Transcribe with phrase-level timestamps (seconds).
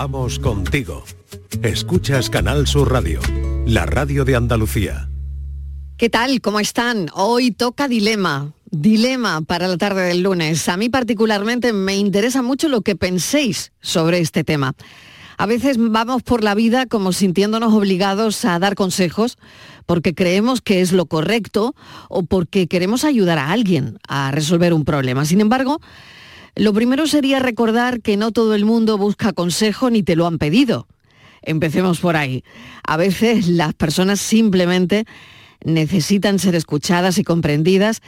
[0.00, 1.02] Vamos contigo.
[1.60, 3.18] Escuchas Canal Sur Radio,
[3.66, 5.08] la radio de Andalucía.
[5.96, 6.40] ¿Qué tal?
[6.40, 7.08] ¿Cómo están?
[7.14, 8.52] Hoy toca dilema.
[8.70, 10.68] Dilema para la tarde del lunes.
[10.68, 14.74] A mí particularmente me interesa mucho lo que penséis sobre este tema.
[15.36, 19.36] A veces vamos por la vida como sintiéndonos obligados a dar consejos
[19.84, 21.74] porque creemos que es lo correcto
[22.08, 25.24] o porque queremos ayudar a alguien a resolver un problema.
[25.24, 25.80] Sin embargo,
[26.54, 30.38] lo primero sería recordar que no todo el mundo busca consejo ni te lo han
[30.38, 30.88] pedido.
[31.42, 32.44] Empecemos por ahí.
[32.86, 35.04] A veces las personas simplemente
[35.64, 38.00] necesitan ser escuchadas y comprendidas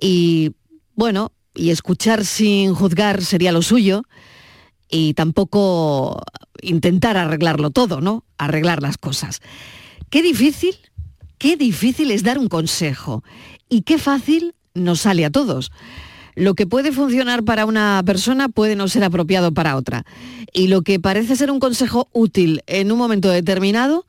[0.00, 0.52] y,
[0.94, 4.02] bueno, y escuchar sin juzgar sería lo suyo
[4.88, 6.22] y tampoco
[6.62, 8.24] intentar arreglarlo todo, ¿no?
[8.38, 9.40] Arreglar las cosas.
[10.10, 10.76] Qué difícil,
[11.38, 13.24] qué difícil es dar un consejo
[13.68, 15.72] y qué fácil nos sale a todos.
[16.36, 20.04] Lo que puede funcionar para una persona puede no ser apropiado para otra.
[20.52, 24.06] Y lo que parece ser un consejo útil en un momento determinado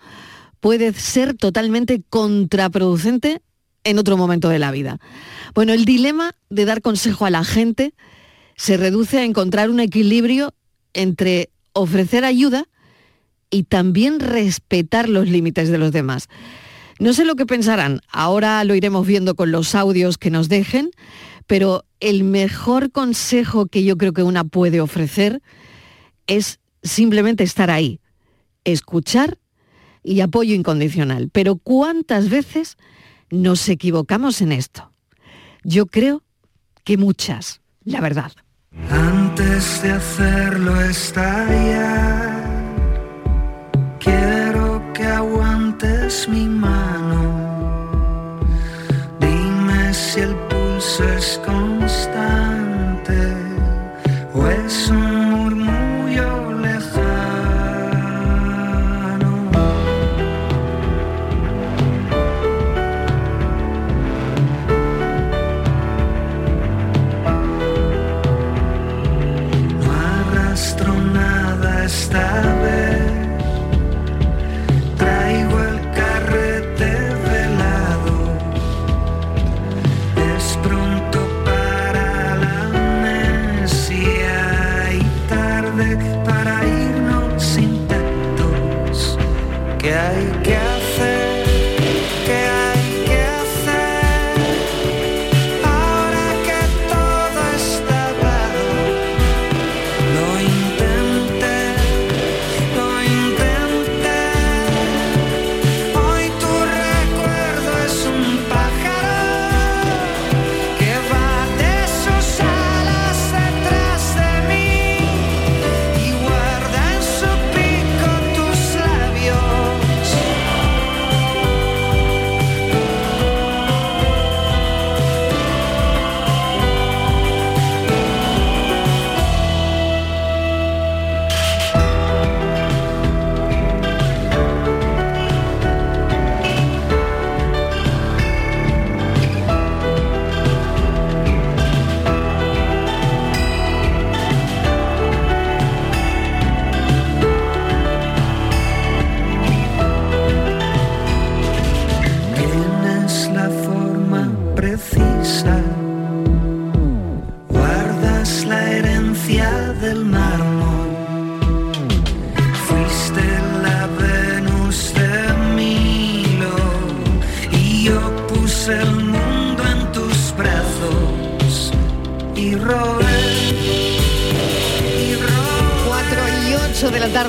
[0.59, 3.41] puede ser totalmente contraproducente
[3.85, 4.99] en otro momento de la vida.
[5.55, 7.93] Bueno, el dilema de dar consejo a la gente
[8.57, 10.53] se reduce a encontrar un equilibrio
[10.93, 12.65] entre ofrecer ayuda
[13.49, 16.27] y también respetar los límites de los demás.
[16.99, 20.91] No sé lo que pensarán, ahora lo iremos viendo con los audios que nos dejen,
[21.47, 25.41] pero el mejor consejo que yo creo que una puede ofrecer
[26.27, 27.99] es simplemente estar ahí,
[28.65, 29.39] escuchar
[30.03, 31.29] y apoyo incondicional.
[31.31, 32.77] Pero ¿cuántas veces
[33.31, 34.91] nos equivocamos en esto?
[35.63, 36.23] Yo creo
[36.83, 38.31] que muchas, la verdad.
[38.89, 42.43] Antes de hacerlo estallar,
[43.99, 47.16] quiero que aguantes mi mano.
[50.77, 52.67] El pulso es constante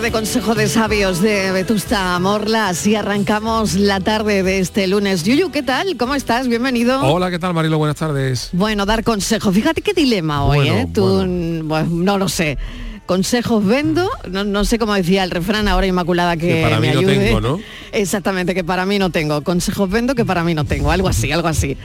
[0.08, 2.68] de Consejo de Sabios de Vetusta Morla.
[2.68, 5.22] Así arrancamos la tarde de este lunes.
[5.22, 5.98] Yuyu, ¿qué tal?
[5.98, 6.48] ¿Cómo estás?
[6.48, 7.02] Bienvenido.
[7.04, 7.76] Hola, ¿qué tal Marilo?
[7.76, 8.48] Buenas tardes.
[8.52, 9.52] Bueno, dar consejo.
[9.52, 10.88] Fíjate qué dilema hoy, Bueno, ¿eh?
[10.94, 11.64] Tú, bueno.
[11.66, 12.56] bueno, no lo sé.
[13.04, 16.88] Consejos vendo, no, no sé cómo decía el refrán ahora Inmaculada que, Que para me
[16.88, 17.18] mí no ayude.
[17.26, 17.60] tengo, ¿no?
[17.92, 19.42] Exactamente, que para mí no tengo.
[19.42, 20.90] Consejos vendo que para mí no tengo.
[20.90, 21.76] Algo así, algo así.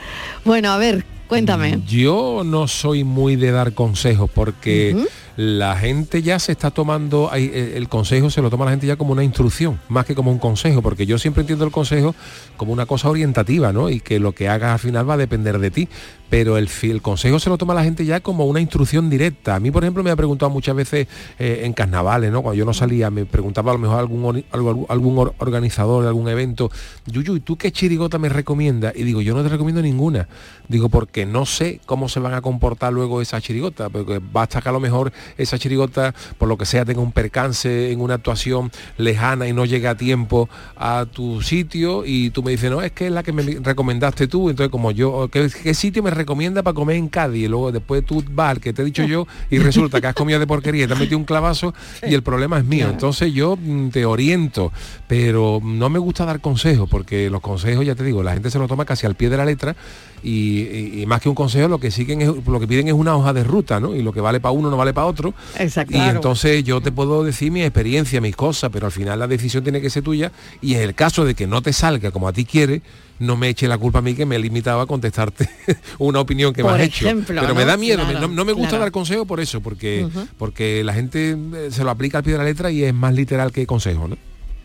[0.46, 1.82] Bueno, a ver, cuéntame.
[1.86, 4.96] Yo no soy muy de dar consejos porque.
[5.36, 8.98] La gente ya se está tomando, eh, el consejo se lo toma la gente ya
[8.98, 12.14] como una instrucción, más que como un consejo, porque yo siempre entiendo el consejo
[12.58, 13.90] como una cosa orientativa, ¿no?
[13.90, 15.90] Y que lo que hagas al final va a depender de ti.
[16.30, 16.68] Pero el,
[17.04, 19.54] consejo se lo toma la gente ya como una instrucción directa.
[19.54, 21.08] A mí, por ejemplo, me ha preguntado muchas veces
[21.38, 22.42] eh, en carnavales, ¿no?
[22.42, 26.28] Cuando yo no salía, me preguntaba a lo mejor algún, algún or- organizador de algún
[26.28, 26.72] evento,
[27.06, 28.96] Yuyu, ¿y tú qué chirigota me recomiendas?
[28.96, 30.28] Y digo, yo no te recomiendo ninguna.
[30.68, 34.70] Digo, porque no sé cómo se van a comportar luego esa chirigota, porque basta que
[34.70, 38.72] a lo mejor esa chirigota, por lo que sea, tenga un percance en una actuación
[38.98, 42.92] lejana y no llega a tiempo a tu sitio y tú me dices, no, es
[42.92, 46.74] que es la que me recomendaste tú, entonces como yo, ¿qué, sitio me recomienda para
[46.74, 47.46] comer en Cádiz?
[47.46, 50.16] Y luego después tú vas al que te he dicho yo y resulta que has
[50.16, 52.90] comido de porquería y te has metido un clavazo y el problema es mío.
[52.90, 54.72] Entonces yo mm, te oriento,
[55.08, 58.60] pero no me gusta dar consejos porque los consejos, ya te digo, la gente se
[58.60, 59.76] lo toma casi al pie de la letra
[60.24, 63.34] y, más que un consejo lo que siguen es, lo que piden es una hoja
[63.34, 63.94] de ruta, ¿no?
[63.94, 65.13] Y lo que vale para uno no vale para otro.
[65.58, 65.98] Exacto.
[65.98, 69.64] Y entonces yo te puedo decir mi experiencia, mis cosas, pero al final la decisión
[69.64, 70.32] tiene que ser tuya
[70.62, 72.82] y en el caso de que no te salga como a ti quiere,
[73.20, 75.50] no me eche la culpa a mí que me he limitado a contestarte
[76.00, 77.08] una opinión que me has hecho.
[77.26, 80.08] Pero me da miedo, no, me gusta dar consejo por eso, porque,
[80.38, 83.14] porque la gente eh, se lo aplica al pie de la letra y es más
[83.14, 84.18] literal que consejo, ¿no?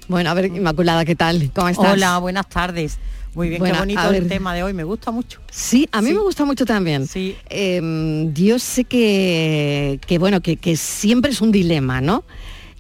[0.09, 1.51] Bueno, a ver, Inmaculada, ¿qué tal?
[1.55, 1.93] ¿Cómo estás?
[1.93, 2.99] Hola, buenas tardes.
[3.35, 5.41] Muy bien, qué bonito el tema de hoy, me gusta mucho.
[5.51, 7.07] Sí, a mí me gusta mucho también.
[7.07, 7.37] Sí.
[7.49, 12.25] Em, yo sé que, que bueno, que, siempre es un dilema, ¿no?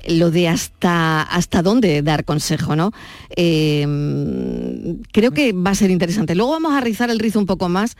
[0.07, 2.93] lo de hasta hasta dónde dar consejo, ¿no?
[3.31, 6.35] Em, creo que va a ser interesante.
[6.35, 7.97] Luego vamos a rizar el rizo un poco más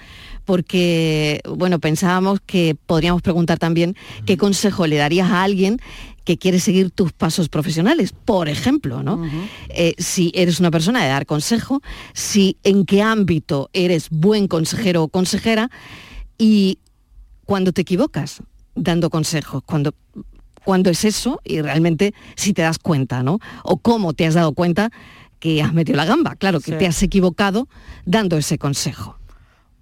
[0.47, 3.95] porque, bueno, pensábamos que podríamos preguntar también
[4.25, 5.81] qué consejo le darías a alguien
[6.29, 9.27] que quiere seguir tus pasos profesionales, por ejemplo, ¿no?
[9.71, 11.81] Eh, si eres una persona de dar consejo,
[12.13, 15.71] si en qué ámbito eres buen consejero o consejera
[16.37, 16.81] y
[17.47, 18.43] cuando te equivocas
[18.75, 19.95] dando consejos, cuando
[20.65, 23.39] cuando es eso y realmente si te das cuenta, ¿no?
[23.65, 24.91] O cómo te has dado cuenta
[25.39, 27.69] que has metido la gamba, claro, que te has equivocado
[28.05, 29.17] dando ese consejo.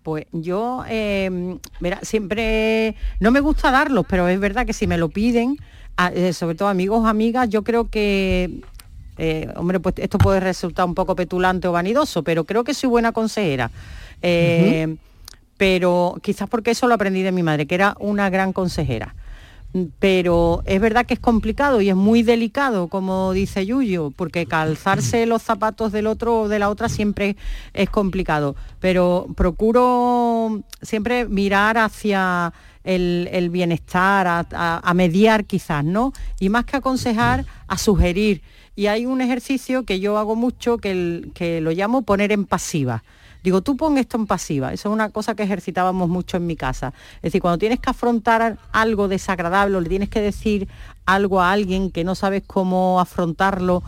[0.04, 4.96] Pues yo, eh, mira, siempre, no me gusta darlos, pero es verdad que si me
[4.96, 5.56] lo piden,
[6.12, 8.60] eh, sobre todo amigos o amigas, yo creo que,
[9.18, 12.90] eh, hombre, pues esto puede resultar un poco petulante o vanidoso, pero creo que soy
[12.90, 13.70] buena consejera.
[14.22, 14.96] Eh,
[15.56, 19.14] pero quizás porque eso lo aprendí de mi madre, que era una gran consejera.
[19.98, 25.26] Pero es verdad que es complicado y es muy delicado, como dice Yuyo, porque calzarse
[25.26, 27.36] los zapatos del otro o de la otra siempre
[27.74, 28.56] es complicado.
[28.80, 32.54] Pero procuro siempre mirar hacia
[32.86, 36.12] el, bienestar, a, mediar quizás, ¿no?
[36.40, 38.42] Y más que aconsejar, a sugerir.
[38.74, 43.02] Y hay un ejercicio que yo hago mucho que, que lo llamo poner en pasiva.
[43.42, 44.72] Digo, tú pon esto en pasiva.
[44.72, 46.92] Eso es una cosa que ejercitábamos mucho en mi casa.
[47.16, 50.66] Es decir, cuando tienes que afrontar algo desagradable o le tienes que decir
[51.04, 53.84] algo a alguien que no sabes cómo afrontarlo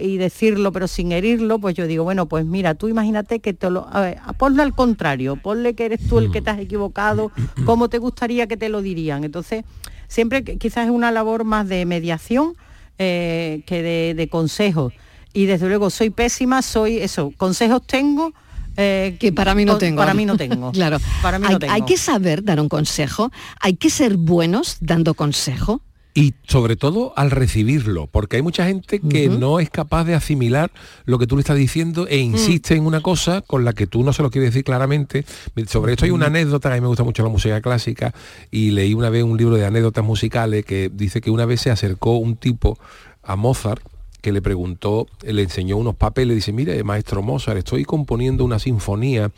[0.00, 3.70] y decirlo pero sin herirlo, pues yo digo, bueno, pues mira, tú imagínate que te
[3.70, 3.88] lo...
[3.90, 7.32] A ver, ponlo al contrario, ponle que eres tú el que te has equivocado,
[7.64, 9.24] cómo te gustaría que te lo dirían.
[9.24, 9.64] Entonces,
[10.08, 12.54] siempre quizás es una labor más de mediación
[12.98, 14.92] eh, que de, de consejos.
[15.32, 18.32] Y desde luego soy pésima, soy eso, consejos tengo,
[18.76, 19.98] eh, que para mí no tengo.
[19.98, 20.72] Para mí no tengo.
[20.72, 20.98] claro.
[21.22, 21.72] Para mí no hay, tengo.
[21.72, 23.30] hay, que saber dar un consejo,
[23.60, 25.80] hay que ser buenos dando consejo
[26.16, 30.70] y sobre todo al recibirlo, porque hay mucha gente que no es capaz de asimilar
[31.04, 34.02] lo que tú le estás diciendo e insiste en una cosa con la que tú
[34.02, 35.26] no se lo quieres decir claramente.
[35.68, 38.14] Sobre esto hay una anécdota, a mí me gusta mucho la música clásica
[38.50, 41.70] y leí una vez un libro de anécdotas musicales que dice que una vez se
[41.70, 42.78] acercó un tipo
[43.22, 43.82] a Mozart
[44.26, 49.30] que le preguntó, le enseñó unos papeles, dice, mire, maestro Mozart, estoy componiendo una sinfonía,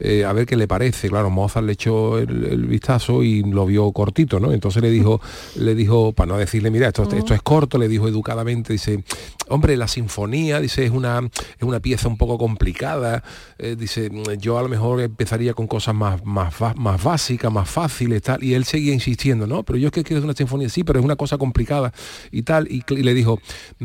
[0.00, 1.08] eh, a ver qué le parece.
[1.08, 4.50] Claro, Mozart le echó el, vistazo y lo vio cortito, ¿no?
[4.50, 5.20] Entonces le dijo,
[5.54, 9.04] le dijo, para no decirle, mira, esto, esto es corto, le dijo educadamente, dice,
[9.52, 13.22] hombre, la sinfonía, dice, es una, es una pieza un poco complicada,
[13.58, 18.22] eh, dice, yo a lo mejor empezaría con cosas más, más, más básicas, más fáciles,
[18.22, 20.98] tal, y él seguía insistiendo, no, pero yo es que quiero una sinfonía, sí, pero
[20.98, 21.92] es una cosa complicada
[22.30, 23.40] y tal, y, le dijo,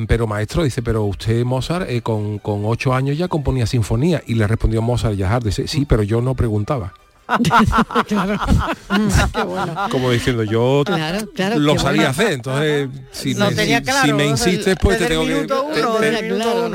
[0.08, 4.36] pero maestro, dice, pero usted Mozart eh, con, con ocho años ya componía sinfonía, y
[4.36, 6.94] le respondió Mozart Yahar, dice, sí, pero yo no preguntaba.
[9.92, 10.84] Como diciendo, yo
[11.58, 13.36] lo sabía hacer, entonces si,
[14.14, 15.46] me, insistes, pues te tengo que...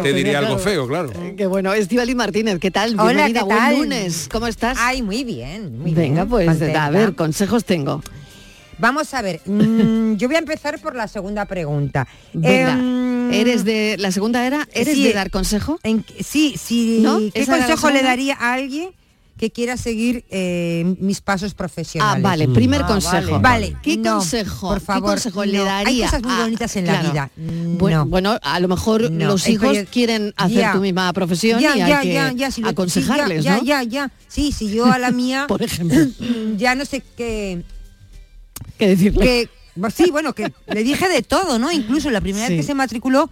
[0.03, 1.11] te, diría algo feo, claro.
[1.15, 1.73] Eh, qué bueno.
[1.73, 2.99] Estivali Martínez, ¿qué tal?
[2.99, 4.29] Hola, Bienvenida, buen lunes.
[4.31, 4.77] ¿Cómo estás?
[4.81, 5.83] Ay, muy bien.
[5.95, 8.03] Venga, pues a ver, consejos tengo.
[8.79, 12.09] Vamos a ver, mm, yo voy a empezar por la segunda pregunta.
[12.35, 14.67] Em, ¿Eres de la segunda era?
[14.73, 15.79] ¿Eres de dar consejo?
[16.21, 17.07] sí, sí.
[17.33, 18.91] ¿Qué consejo le daría a alguien
[19.43, 22.25] que quiera seguir eh, mis pasos profesionales.
[22.25, 23.41] Ah, vale, primer ah, consejo.
[23.41, 23.77] Vale.
[23.83, 25.19] ¿Qué consejo, por favor,
[25.49, 26.05] le daría?
[26.05, 27.31] Hay cosas muy bonitas en la vida.
[27.37, 32.65] Bueno, bueno, a lo mejor los hijos quieren hacer tu misma profesión y hay que
[32.65, 35.99] aconsejarles, ya, Ya, ya, Sí, si yo a la mía, por ejemplo,
[36.57, 37.65] ya no sé qué...
[38.79, 39.25] ¿Qué decirle?
[39.25, 41.73] Que, sí, bueno, que le dije de todo, ¿no?
[41.73, 43.29] Incluso la primera vez que se matriculó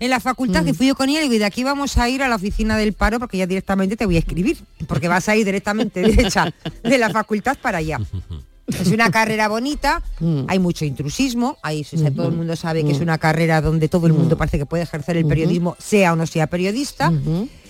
[0.00, 0.76] en la facultad, que mm.
[0.76, 3.18] fui yo con él y de aquí vamos a ir a la oficina del paro
[3.20, 6.52] porque ya directamente te voy a escribir, porque vas a ir directamente derecha
[6.82, 8.00] de la facultad para allá.
[8.68, 10.44] Es una carrera bonita, Mm.
[10.46, 13.02] hay mucho intrusismo, o sea, todo el mundo sabe que es Mm.
[13.02, 16.24] una carrera donde todo el mundo parece que puede ejercer el periodismo, sea o no
[16.26, 17.12] sea periodista.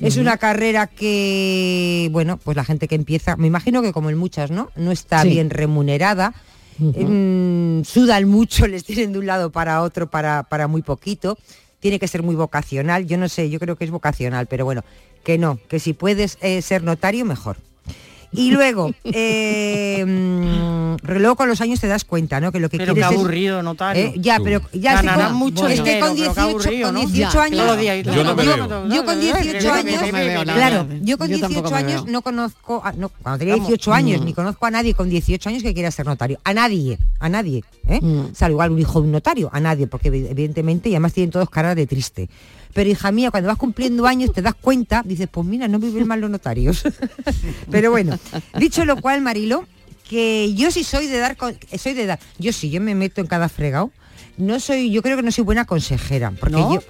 [0.00, 4.18] Es una carrera que, bueno, pues la gente que empieza, me imagino que como en
[4.18, 4.70] muchas, ¿no?
[4.76, 5.30] No está Sí.
[5.30, 6.34] bien remunerada.
[6.78, 11.38] mm, sudan mucho, les tienen de un lado para otro para, para muy poquito.
[11.80, 13.06] Tiene que ser muy vocacional.
[13.06, 14.84] Yo no sé, yo creo que es vocacional, pero bueno,
[15.24, 17.56] que no, que si puedes eh, ser notario, mejor.
[18.32, 22.52] Y luego, eh, mm, luego con los años te das cuenta, ¿no?
[22.52, 24.06] Que lo que Pero quieres qué es- aburrido, notario.
[24.06, 26.40] Eh, ya, pero ya es Ganarán con, mucho es que dinero, con pero qué 18,
[26.50, 27.00] aburrido, con ¿no?
[27.00, 28.88] 18 Ya, años Yo no me yo, veo.
[28.88, 30.02] yo con 18 años,
[30.44, 33.68] claro, yo con Yo 18 tampoco me años no conozco, a- no, cuando tenía Vamos.
[33.68, 34.24] 18 años, Mm.
[34.24, 36.38] ni conozco a nadie con 18 años que quiera ser notario.
[36.44, 37.64] A nadie, a nadie.
[37.88, 38.00] ¿eh?
[38.00, 38.34] Mm.
[38.34, 41.30] Salvo igual un hijo de un notario, a nadie, porque evi- evidentemente, y además tienen
[41.30, 42.28] todos cara de triste.
[42.72, 46.06] Pero hija mía, cuando vas cumpliendo años te das cuenta, dices, pues mira, no viven
[46.06, 46.82] mal los notarios.
[47.70, 48.18] Pero bueno,
[48.58, 49.64] dicho lo cual, Marilo,
[50.08, 53.20] que yo sí soy de dar, con- soy de dar, yo sí, yo me meto
[53.20, 53.90] en cada fregado.
[54.36, 56.74] No soy, yo creo que no soy buena consejera, porque ¿No?
[56.74, 56.82] yo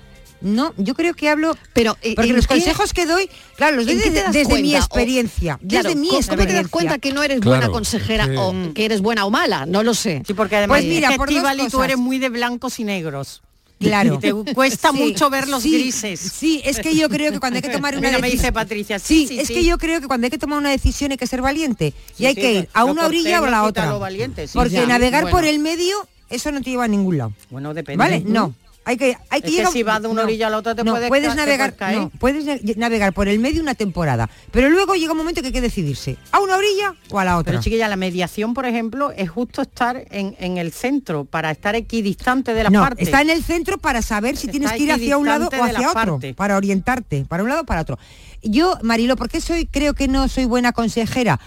[0.43, 3.77] no, yo creo que hablo Pero, eh, porque ¿en los qué- consejos que doy, claro,
[3.77, 4.75] los doy ¿En qué te desde, desde mi?
[4.75, 6.57] O- experiencia, Claro, desde mi ¿cómo experiencia.
[6.57, 9.31] te das cuenta que no eres Claro, buena consejera que- o que eres buena o
[9.31, 9.67] mala?
[9.67, 10.23] No lo sé.
[10.27, 11.85] Sí, porque además Pues mira, por dos Estíbaliz, tú cosas.
[11.87, 13.43] eres muy de blancos y negros.
[13.81, 14.17] Claro.
[14.17, 16.21] Y te cuesta Sí, mucho ver los sí, grises.
[16.21, 18.53] Sí, es que yo creo que cuando hay que tomar una Mira, me decisión- dice
[18.53, 21.27] Patricia, Sí, es que yo creo que cuando hay que tomar una decisión hay que
[21.27, 23.91] ser valiente y hay que ir a una orilla o a la otra.
[23.95, 25.37] valiente, Porque ya, navegar bueno.
[25.39, 25.97] por el medio
[26.29, 27.33] eso no te lleva a ningún lado.
[27.51, 27.97] Bueno, depende.
[27.99, 28.21] ¿Vale?
[28.25, 28.55] No.
[28.91, 30.57] Hay que, hay que Es que llegar- si vas de una no, orilla a la
[30.59, 31.75] otra te no, puedes puedes navegar,
[32.19, 35.53] puedes no, navegar por el medio una temporada, pero luego llega un momento que hay
[35.53, 37.53] que decidirse a una orilla o a la otra.
[37.53, 41.77] Pero chiquilla, la mediación, por ejemplo, es justo estar en, en el centro para estar
[41.77, 43.07] equidistante de las no, partes.
[43.07, 45.63] está en el centro para saber si Está tienes que ir hacia un lado o
[45.65, 46.35] hacia otro, partes.
[46.35, 47.97] para orientarte, para un lado o para otro.
[48.43, 51.39] Yo, Marilo, ¿por qué soy, creo que no soy buena consejera?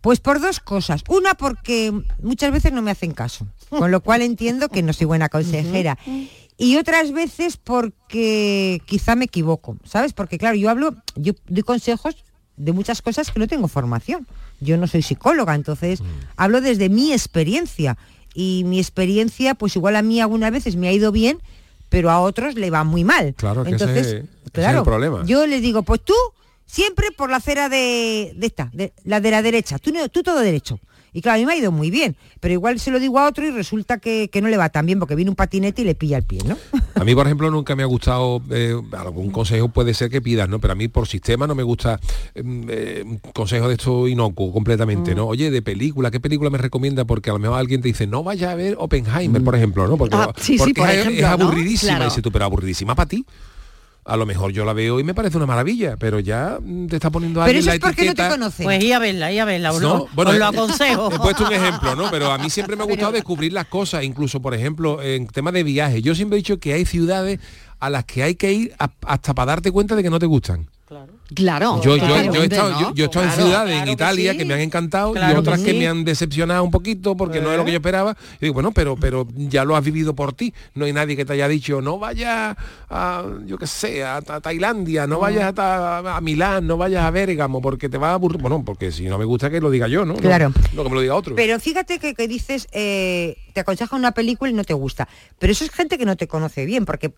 [0.00, 1.02] Pues por dos cosas.
[1.08, 5.06] Una, porque muchas veces no me hacen caso, con lo cual entiendo que no soy
[5.06, 5.96] buena consejera.
[6.58, 10.12] Y otras veces porque quizá me equivoco, ¿sabes?
[10.12, 12.16] Porque claro, yo hablo, yo doy consejos
[12.56, 14.26] de muchas cosas que no tengo formación.
[14.60, 16.00] Yo no soy psicóloga, entonces
[16.36, 17.96] hablo desde mi experiencia.
[18.34, 21.38] Y mi experiencia, pues igual a mí algunas veces me ha ido bien,
[21.88, 23.34] pero a otros le va muy mal.
[23.36, 25.24] Claro, que ese entonces, es- ese es claro, el problema.
[25.24, 26.14] yo les digo, pues tú
[26.66, 30.22] siempre por la acera de, de esta, de la de la derecha, tú, no- tú
[30.24, 30.78] todo derecho.
[31.12, 33.26] Y claro, a mí me ha ido muy bien, pero igual se lo digo a
[33.28, 35.84] otro y resulta que, que no le va tan bien porque viene un patinete y
[35.84, 36.56] le pilla el pie, ¿no?
[36.94, 40.48] A mí, por ejemplo, nunca me ha gustado, eh, algún consejo puede ser que pidas,
[40.48, 40.58] ¿no?
[40.60, 41.98] Pero a mí por sistema no me gusta
[42.42, 45.16] mm, eh, un consejo de esto inocuo completamente, Mm.
[45.16, 45.26] ¿no?
[45.26, 47.04] Oye, de película, ¿qué película me recomienda?
[47.04, 49.96] Porque a lo mejor alguien te dice, no vaya a ver Oppenheimer, por ejemplo, ¿no?
[49.96, 51.44] Porque, Ah, sí, sí, por es, ejemplo, es ¿no?
[51.44, 51.90] aburridísima.
[51.92, 52.04] Claro.
[52.04, 53.24] Y dices tú, pero aburridísima para ti.
[54.08, 56.96] A lo mejor yo la veo y me parece una maravilla, pero ya mm, te
[56.96, 58.64] está poniendo Pero alguien eso la es porque no te conocen.
[58.64, 61.12] Pues ir a verla, ir a verla, os, No, lo, bueno, os lo he- aconsejo.
[61.12, 62.10] He puesto un ejemplo, ¿no?
[62.10, 65.52] Pero a mí siempre me ha gustado descubrir las cosas, incluso, por ejemplo, en tema
[65.52, 66.02] de viajes.
[66.02, 67.38] Yo siempre he dicho que hay ciudades
[67.80, 70.26] a las que hay que ir a- hasta para darte cuenta de que no te
[70.26, 70.68] gustan.
[71.34, 71.82] Claro.
[71.82, 72.80] Yo, yo, yo he estado, ¿no?
[72.80, 74.38] yo, yo he estado Claro, en ciudades claro en que Italia sí.
[74.38, 75.78] que me han encantado y Claro que otras que, sí.
[75.78, 78.16] me han decepcionado un poquito porque no es lo que yo esperaba.
[78.40, 80.54] Y digo, bueno, pero, pero ya lo has vivido por ti.
[80.74, 82.56] No hay nadie que te haya dicho, no vayas
[82.88, 87.10] a, yo qué sé, a, Ta- Tailandia, no vayas a, a Milán, no vayas a
[87.10, 88.40] Bérgamo, porque te va a aburrir.
[88.40, 90.14] Bueno, porque si no me gusta que lo diga yo, ¿no?
[90.14, 90.52] No- Claro.
[90.74, 91.34] No, que me lo diga otro.
[91.36, 95.06] Pero fíjate que, que dices, eh, te aconseja una película y no te gusta.
[95.38, 97.12] Pero eso es gente que no te conoce bien, porque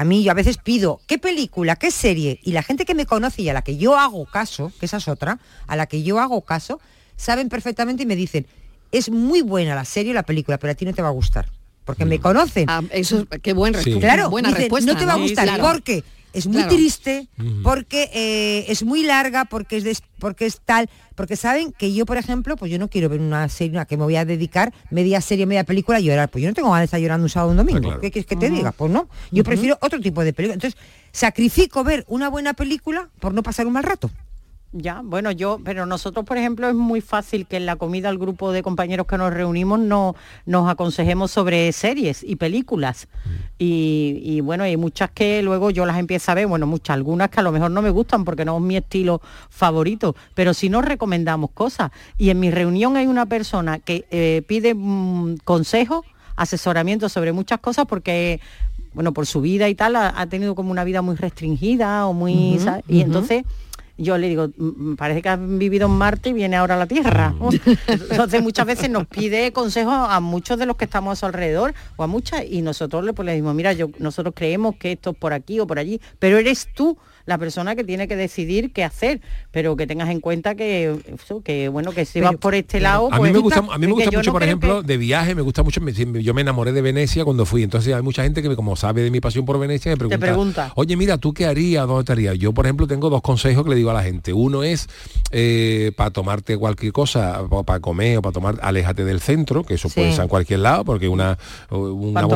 [0.00, 2.40] a mí yo a veces pido, ¿qué película, qué serie?
[2.42, 4.96] Y la gente que me conoce y a la que yo hago caso, que esa
[4.96, 6.80] es otra, a la que yo hago caso,
[7.16, 8.46] saben perfectamente y me dicen,
[8.92, 11.10] es muy buena la serie o la película, pero a ti no te va a
[11.10, 11.50] gustar.
[11.84, 12.64] Porque me conocen.
[12.70, 13.98] Ah, eso es- qué buen Sí.
[14.00, 14.90] Claro, buena dicen, respuesta.
[14.90, 15.64] no te va a Sí, gustar claro.
[15.70, 16.02] porque
[16.32, 16.74] es muy Claro.
[16.76, 17.28] triste,
[17.62, 22.04] porque eh, es muy larga, porque es des- porque es tal, porque saben que yo,
[22.06, 24.72] por ejemplo, pues yo no quiero ver una serie una que me voy a dedicar
[24.90, 27.30] media serie, media película a llorar, pues yo no tengo ganas de estar llorando un
[27.30, 27.78] sábado o un domingo.
[27.78, 28.00] Ah, claro.
[28.00, 28.72] ¿Qué quieres que te diga?
[28.72, 30.54] Pues no, yo prefiero otro tipo de película.
[30.54, 30.78] Entonces,
[31.12, 34.10] sacrifico ver una buena película por no pasar un mal rato.
[34.72, 38.18] Ya, bueno, yo, pero nosotros, por ejemplo, es muy fácil que en la comida al
[38.18, 40.14] grupo de compañeros que nos reunimos no,
[40.46, 43.08] nos aconsejemos sobre series y películas.
[43.58, 47.30] Y, y, bueno, hay muchas que luego yo las empiezo a ver, bueno, muchas, algunas
[47.30, 50.68] que a lo mejor no me gustan porque no es mi estilo favorito, pero sí
[50.68, 51.90] nos recomendamos cosas.
[52.16, 57.58] Y en mi reunión hay una persona que eh, pide mm, consejos, asesoramiento sobre muchas
[57.58, 58.40] cosas porque
[58.92, 62.12] bueno, por su vida y tal, ha, ha tenido como una vida muy restringida o
[62.12, 62.58] muy...
[62.58, 62.84] ¿sabes?
[62.88, 63.44] Y entonces
[64.00, 66.86] yo le digo, "Mm, parece que has vivido en Marte y viene ahora a la
[66.86, 67.34] Tierra.
[68.10, 71.74] Entonces muchas veces nos pide consejos a muchos de los que estamos a su alrededor
[71.96, 75.10] o a muchas y nosotros le, pues, le decimos, mira, yo, nosotros creemos que esto
[75.10, 76.96] es por aquí o por allí, pero eres tú
[77.26, 80.98] la persona que tiene que decidir qué hacer, pero que tengas en cuenta que,
[81.72, 83.86] bueno, que si vas por este lado, A mí pues, me gusta, a mí me
[83.86, 86.34] que gusta yo mucho, no por ejemplo, que- de viaje, me gusta mucho, me- yo
[86.34, 89.20] me enamoré de Venecia cuando fui, entonces hay mucha gente que como sabe de mi
[89.20, 90.72] pasión por Venecia me pregunta, pregunta.
[90.76, 91.86] oye, mira, ¿tú qué harías?
[91.86, 92.38] ¿Dónde te harías?
[92.38, 94.32] Yo, por ejemplo, tengo dos consejos que le digo a la gente.
[94.32, 94.88] Uno es
[95.96, 99.94] para tomarte cualquier cosa, para comer o para tomar, aléjate del centro, que eso Sí.
[99.96, 101.38] puede ser en cualquier lado, porque una,
[101.70, 102.26] una,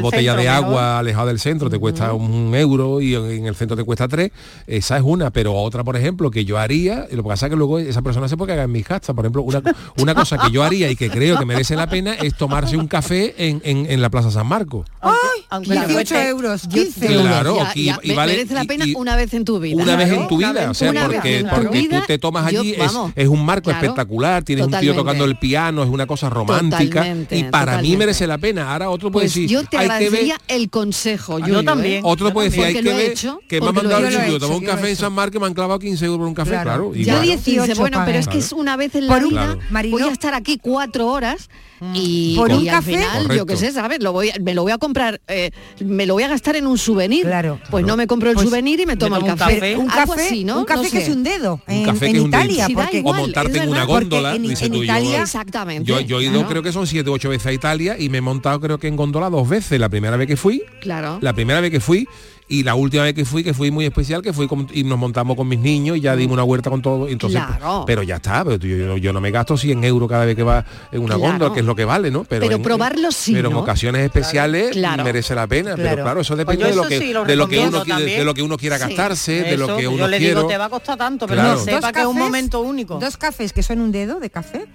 [0.00, 3.76] botella centro, de agua alejado del centro te cuesta un euro y en el centro
[3.76, 4.21] te cuesta tres.
[4.66, 7.50] Esa es una, pero otra, por ejemplo, que yo haría, y lo que pasa es
[7.50, 9.14] que luego esa persona se puede cagar en mis gastos.
[9.16, 9.62] Por ejemplo, una,
[9.98, 12.86] una cosa que yo haría y que creo que merece la pena es tomarse un
[12.86, 14.86] café en, en- en la Plaza San Marcos.
[15.00, 15.18] aunque-
[15.50, 17.26] aunque le 18 cueste- euros, Yo- 15 yo- euros.
[17.26, 19.58] Claro, ya- y- ya, y me- vale- merece la pena y- una vez en tu
[19.60, 19.82] vida.
[19.82, 22.60] Una vez en tu vida, o sea, una porque, porque vida, tú te tomas yo-
[22.60, 26.06] allí, es, es un marco claro, espectacular, tienes un tío tocando el piano, es una
[26.06, 28.72] cosa romántica Totalmente, y para mí merece la pena.
[28.72, 31.38] Ahora otro puede Pues decir, yo te hay que ver, el consejo.
[31.38, 31.64] yo Yo, ¿eh?
[31.64, 32.00] también.
[32.04, 33.14] otro puede decir, hay que ver
[33.48, 34.18] que me ha mandado el Yo
[34.52, 34.96] he un café en.
[34.96, 36.64] San y me han clavado 15 euros por un café, Claro.
[36.64, 36.94] claro.
[36.94, 37.04] Ya igual.
[37.22, 39.58] Claro, 18 dice, bueno, pero es que es una vez en Por la un- vida,
[39.90, 41.48] voy a estar aquí cuatro horas
[41.94, 44.00] y, Por un y al café- final, yo qué sé, ¿sabes?
[44.00, 45.50] Lo voy a- me lo voy a comprar, eh,
[45.84, 47.24] me lo voy a gastar en un souvenir.
[47.26, 47.58] Claro.
[47.72, 49.76] Pues no me compro el Pues souvenir y me tomo el tomo un café.
[49.76, 50.58] un Algo café, así, ¿no?
[50.60, 51.02] un café No que sé.
[51.02, 52.82] es un dedo Un en, café en que es un Italia, dedo.
[52.90, 53.16] Sí, igual.
[53.16, 55.88] o montarte en una góndola, Porque en- dice en tú, yo- Italia- Exactamente.
[55.88, 56.48] Yo, yo he ido claro.
[56.48, 58.86] creo que son siete o ocho veces a Italia y me he montado creo que
[58.86, 59.80] en góndola dos veces.
[59.80, 61.18] La primera vez que fui, Claro.
[61.20, 62.06] la primera vez que fui
[62.52, 64.98] y la última vez que fui, que fui muy especial, que fui con- y nos
[64.98, 67.08] montamos con mis niños y ya dimos una huerta con todo.
[67.08, 67.84] Entonces, Claro.
[67.86, 70.42] Pero ya está, pero yo, yo- yo no me gasto 100 euros cada vez que
[70.42, 71.20] va en una Claro.
[71.32, 72.24] góndola, que es lo que vale, ¿no?
[72.24, 75.02] Pero en- probarlo sí, Pero en ocasiones especiales Claro.
[75.04, 75.74] merece la pena.
[75.76, 76.20] Pero Claro.
[76.20, 78.06] eso depende Pues de yo lo que, sí lo de lo que uno quiere- de
[78.06, 78.26] también.
[78.26, 78.82] lo que uno quiera Sí.
[78.84, 80.34] gastarse, de lo que yo uno le quiere.
[80.34, 81.58] digo, te va a costar tanto, pero Claro.
[81.58, 82.98] no sepa Dos que es un cafés- momento único.
[82.98, 84.66] Dos cafés que son un dedo de café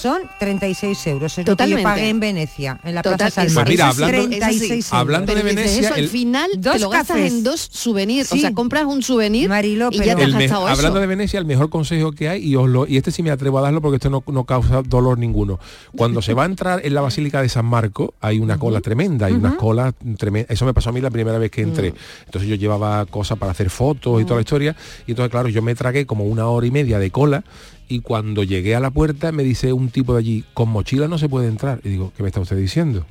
[0.00, 1.32] son 36 euros.
[1.32, 1.82] Es lo que Totalmente.
[1.82, 4.28] yo pagué en Venecia, en la Total, Plaza San Pues mira, sí, hablando- eso sí.
[4.40, 4.92] 36 euros.
[4.92, 7.32] Hablando de Venecia, eso, al final Dos te lo gastas cafés.
[7.32, 8.32] en dos souvenirs.
[8.32, 8.40] O Sí.
[8.40, 10.76] sea, compras un souvenir Marilo, y ya pero- te has El me- gastado eso.
[10.76, 13.30] hablando de Venecia, el mejor consejo que hay, y os lo, y este sí me
[13.30, 15.58] atrevo a darlo porque esto no, no causa dolor ninguno.
[15.96, 19.26] Cuando se va a entrar en la Basílica de San Marco, hay una cola tremenda,
[19.26, 20.50] hay unas colas tremendas.
[20.50, 21.92] Eso me pasó a mí la primera vez que entré.
[22.26, 24.76] Entonces yo llevaba cosas para hacer fotos y toda la historia.
[25.06, 27.44] Y entonces, claro, yo me tragué como una hora y media de cola.
[27.90, 31.18] Y cuando llegué a la puerta me dice un tipo de allí, con mochila no
[31.18, 31.80] se puede entrar.
[31.82, 33.04] Y digo, ¿qué me está usted diciendo?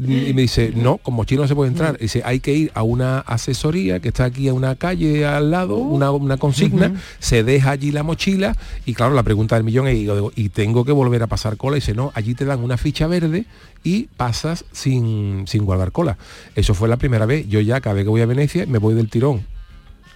[0.00, 1.94] Y me dice, no, con mochila no se puede entrar.
[2.00, 5.52] Y dice, hay que ir a una asesoría que está aquí a una calle al
[5.52, 9.86] lado, una, una consigna, se deja allí la mochila y claro, la pregunta del millón
[9.86, 11.76] es, y, digo, y tengo que volver a pasar cola.
[11.76, 13.46] Y dice, no, allí te dan una ficha verde
[13.84, 16.18] y pasas sin, sin guardar cola.
[16.56, 17.48] Eso fue la primera vez.
[17.48, 19.46] Yo ya cada vez que voy a Venecia me voy del tirón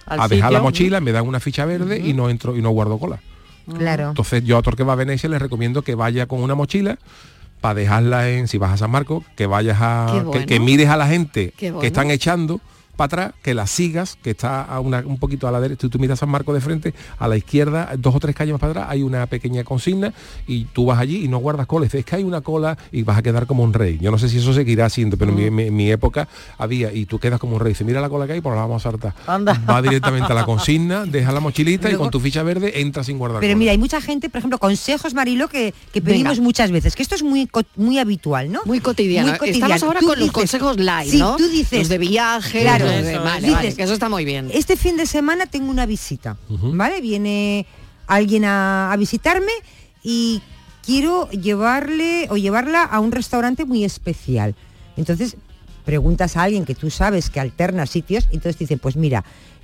[0.05, 2.71] Al a dejar la mochila, me dan una ficha verde y no entro y no
[2.71, 3.21] guardo cola.
[3.77, 4.09] Claro.
[4.09, 6.97] Entonces yo a otro que va a Venecia les recomiendo que vaya con una mochila
[7.61, 11.07] para dejarla en, si vas a San Marcos, que vayas a, que- mires a la
[11.07, 11.79] gente bueno.
[11.79, 12.59] que están echando
[12.95, 15.89] para atrás, que la sigas, que está a una- un poquito a la derecha, tú,
[15.89, 18.71] tú miras San Marcos de frente, a la izquierda, dos o tres calles más para
[18.71, 20.13] atrás, hay una pequeña consigna
[20.47, 23.17] y tú vas allí y no guardas dices, es que hay una cola y vas
[23.17, 23.97] a quedar como un rey.
[23.99, 26.27] Yo no sé si eso seguirá siendo, pero en mi, mi- mi época
[26.57, 27.73] había, y tú quedas como un rey.
[27.73, 29.15] Dice, mira la cola que hay, pues la vamos a saltar.
[29.25, 29.59] Anda.
[29.69, 33.17] Va directamente a la consigna, deja la mochilita y con tu ficha verde entra sin
[33.17, 33.59] guardar Pero cola.
[33.59, 36.43] mira, hay mucha gente, por ejemplo, consejos, Marilo, que, que pedimos Venga.
[36.43, 38.61] muchas veces, que esto es muy, muy habitual, ¿no?
[38.65, 39.29] Muy cotidiano.
[39.29, 39.65] Muy cotidiano.
[39.73, 41.37] Estamos ahora Tú con los consejos light, sí, ¿no?
[41.37, 44.49] tú dices- Los de viaje, Claro, eso, vale, vale, Dices, que eso está muy bien.
[44.53, 47.01] Este fin de semana tengo una visita, ¿vale?
[47.01, 47.65] Viene
[48.07, 49.51] alguien a, a visitarme
[50.03, 50.41] y
[50.85, 54.55] quiero llevarle o llevarla a un restaurante muy especial.
[54.97, 55.37] Entonces
[55.85, 59.23] preguntas a alguien que tú sabes que alterna sitios y entonces te dicen, pues mira,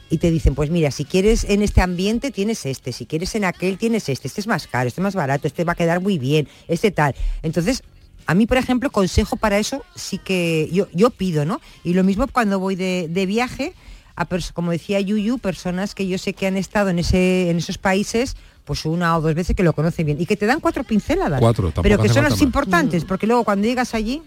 [0.10, 3.46] y te dicen, pues mira, si quieres en este ambiente tienes este, si quieres en
[3.46, 6.02] aquel tienes este, este es más caro, este es más barato, este va a quedar
[6.02, 7.16] muy bien, este tal.
[7.44, 7.84] Entonces,
[8.30, 11.60] a mí, por ejemplo, consejo para eso sí que yo, yo pido, ¿no?
[11.84, 13.74] Y lo mismo cuando voy de, de viaje,
[14.16, 17.58] a pers- como decía Yuyu, personas que yo sé que han estado en, ese, en
[17.58, 20.60] esos países pues una o dos veces que lo conocen bien y que te dan
[20.60, 21.40] cuatro pinceladas.
[21.40, 22.42] Cuatro, tampoco pero que son las más.
[22.44, 24.22] importantes, porque luego cuando llegas allí,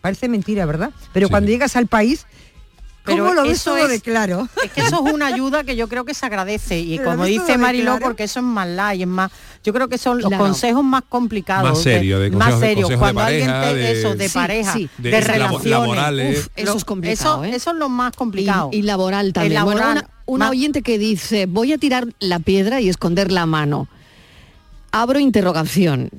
[0.00, 0.90] parece mentira, ¿verdad?
[1.12, 2.26] Pero Sí, cuando llegas al país,
[3.04, 4.48] ¿cómo Pero lo ves eso todo es- de claro?
[4.64, 7.24] Es que eso es una ayuda que yo creo que se agradece y Pero como
[7.24, 8.04] dice Mariló, claro.
[8.06, 9.30] porque eso es más light, es más,
[9.62, 10.42] yo creo que son los Claro.
[10.44, 14.28] consejos más complicados, Más serio, de más serios, de cuando alguien te, de- eso de
[14.28, 14.88] Sí, pareja, sí.
[14.98, 16.38] de, relaciones, laborales.
[16.40, 17.56] Uf, eso es complicado, eso, ¿eh?
[17.56, 18.70] eso es lo más complicado.
[18.72, 19.62] Y, y laboral también.
[19.64, 23.30] Bueno, laboral, una, una más- oyente que dice, voy a tirar la piedra y esconder
[23.32, 23.88] la mano.
[24.92, 26.10] Abro interrogación.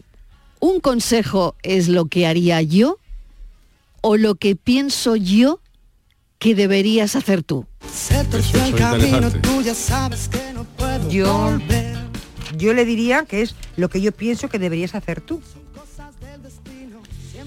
[0.60, 2.98] ¿Un consejo es lo que haría yo
[4.02, 5.60] o lo que pienso yo
[6.39, 7.65] que deberías hacer tú?
[11.10, 11.60] Yo-.
[12.58, 15.41] Yo le diría que es lo que yo pienso que deberías hacer tú.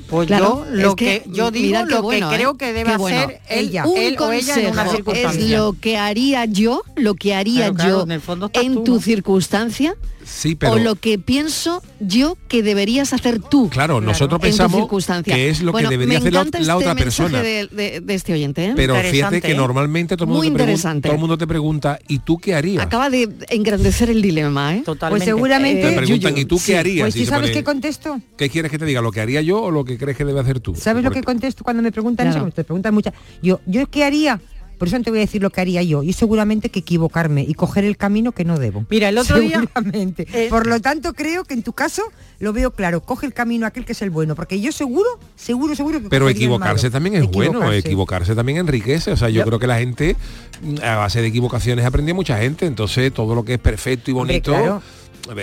[0.08, 2.38] Pues Claro, yo lo es que, que, yo digo lo bueno, que ¿eh?
[2.38, 3.18] creo que debe bueno.
[3.18, 3.86] hacer él, Ella.
[3.86, 5.44] Un él o ella en una consejo circunstancia.
[5.44, 8.64] es lo que haría yo, lo que haría Claro, claro, yo en el fondo estás
[8.64, 9.00] en tú, tu ¿no?
[9.02, 9.96] circunstancia
[10.30, 10.74] Sí, pero...
[10.74, 13.68] o lo que pienso yo que deberías hacer tú.
[13.70, 14.86] Claro, nosotros pensamos
[15.24, 17.42] que es lo Bueno, que debería hacer la, otra este persona.
[17.42, 18.66] De, de- de este oyente.
[18.66, 18.72] ¿eh?
[18.76, 19.56] Pero fíjate que ¿eh?
[19.56, 21.08] normalmente todo el, mundo Muy te pregunta, interesante.
[21.08, 22.82] todo el mundo te pregunta, ¿y tú qué harías?
[22.84, 24.82] Acaba de engrandecer el dilema, ¿eh?
[24.84, 25.24] Totalmente.
[25.24, 27.04] Pues seguramente- te preguntan, ¿y tú qué harías?
[27.04, 28.20] Pues Y ¿sí se sabes pone, qué contesto?
[28.36, 29.00] ¿Qué quieres que te diga?
[29.00, 30.74] ¿Lo que haría yo o lo que crees que debe hacer tú?
[30.74, 32.46] ¿Sabes lo que contesto cuando me preguntan Claro.
[32.46, 32.54] eso?
[32.54, 33.14] Te preguntan muchas.
[33.42, 34.40] Yo, ¿yo qué haría?
[34.78, 36.02] Por eso no te voy a decir lo que haría yo.
[36.02, 38.84] Y seguramente que equivocarme y coger el camino que no debo.
[38.88, 40.26] Mira, el otro día- Seguramente.
[40.32, 42.02] eh, Por lo tanto, creo que en tu caso
[42.38, 43.00] lo veo claro.
[43.02, 44.34] Coge el camino aquel que es el bueno.
[44.34, 46.92] Porque yo seguro, seguro, seguro que Pero equivocarse malo.
[46.92, 48.34] también es bueno, Equivocarse.
[48.34, 49.10] también enriquece.
[49.12, 50.16] O sea, yo, creo que la gente,
[50.62, 52.66] mm, a base de equivocaciones, aprende mucha gente.
[52.66, 54.82] Entonces, todo lo que es perfecto y Hombre, bonito, claro.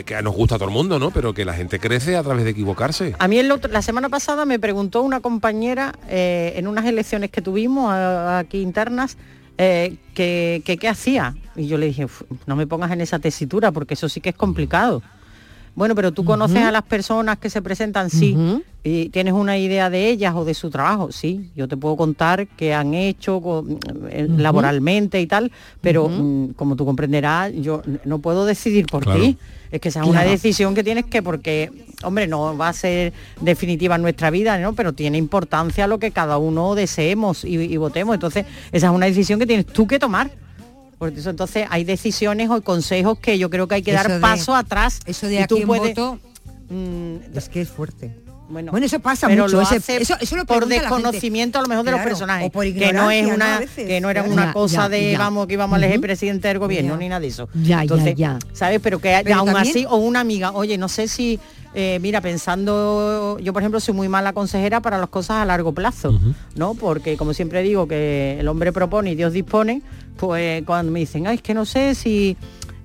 [0.05, 1.11] Que nos gusta a todo el mundo, ¿no?
[1.11, 3.15] Pero que la gente crece a través de equivocarse.
[3.19, 7.91] A mí la semana pasada me preguntó una compañera eh, en unas elecciones que tuvimos
[7.93, 9.17] aquí internas
[9.57, 11.35] eh, que, qué hacía.
[11.55, 14.29] Y yo le dije, "Uf, no me pongas en esa tesitura porque eso sí que
[14.29, 15.01] es complicado.
[15.75, 18.37] Bueno, pero tú conoces a las personas que se presentan, sí,
[18.83, 21.49] y tienes una idea de ellas o de su trabajo, sí.
[21.55, 23.77] Yo te puedo contar qué han hecho con-
[24.09, 29.19] eh, laboralmente y tal, pero mm, como tú comprenderás, yo no puedo decidir por Claro.
[29.19, 29.37] ti.
[29.71, 31.69] Es que esa es una decisión que tienes que, porque,
[32.03, 33.11] hombre, no va a ser
[33.41, 34.71] definitiva en nuestra vida, ¿no?
[34.73, 38.13] Pero tiene importancia lo que cada uno deseemos y, y votemos.
[38.13, 40.31] Entonces, esa es una decisión que tienes tú que tomar.
[41.11, 44.11] Por eso, entonces, hay decisiones o consejos que yo creo que hay que Eso dar
[44.13, 44.99] de- paso atrás.
[45.05, 46.19] Eso de y aquí tú en puedes- voto
[46.69, 48.11] Mm, es que es fuerte.
[48.49, 51.61] bueno, Bueno, eso pasa pero mucho, lo ese- hace eso- eso lo por desconocimiento a
[51.63, 54.53] lo mejor de los personajes o por que no es una que no era una
[54.53, 55.17] cosa ya, de ya.
[55.19, 56.97] vamos que íbamos a elegir presidente del gobierno Ya.
[56.99, 58.37] ni nada de eso Ya, ya, entonces ya.
[58.53, 61.39] sabes pero que Pero aún también- así o una amiga oye no sé si
[61.73, 65.73] eh, mira pensando yo por ejemplo soy muy mala consejera para las cosas a largo
[65.73, 66.17] plazo
[66.55, 69.81] no porque como siempre digo que el hombre propone y Dios dispone
[70.17, 72.35] pues cuando me dicen ay es que no sé si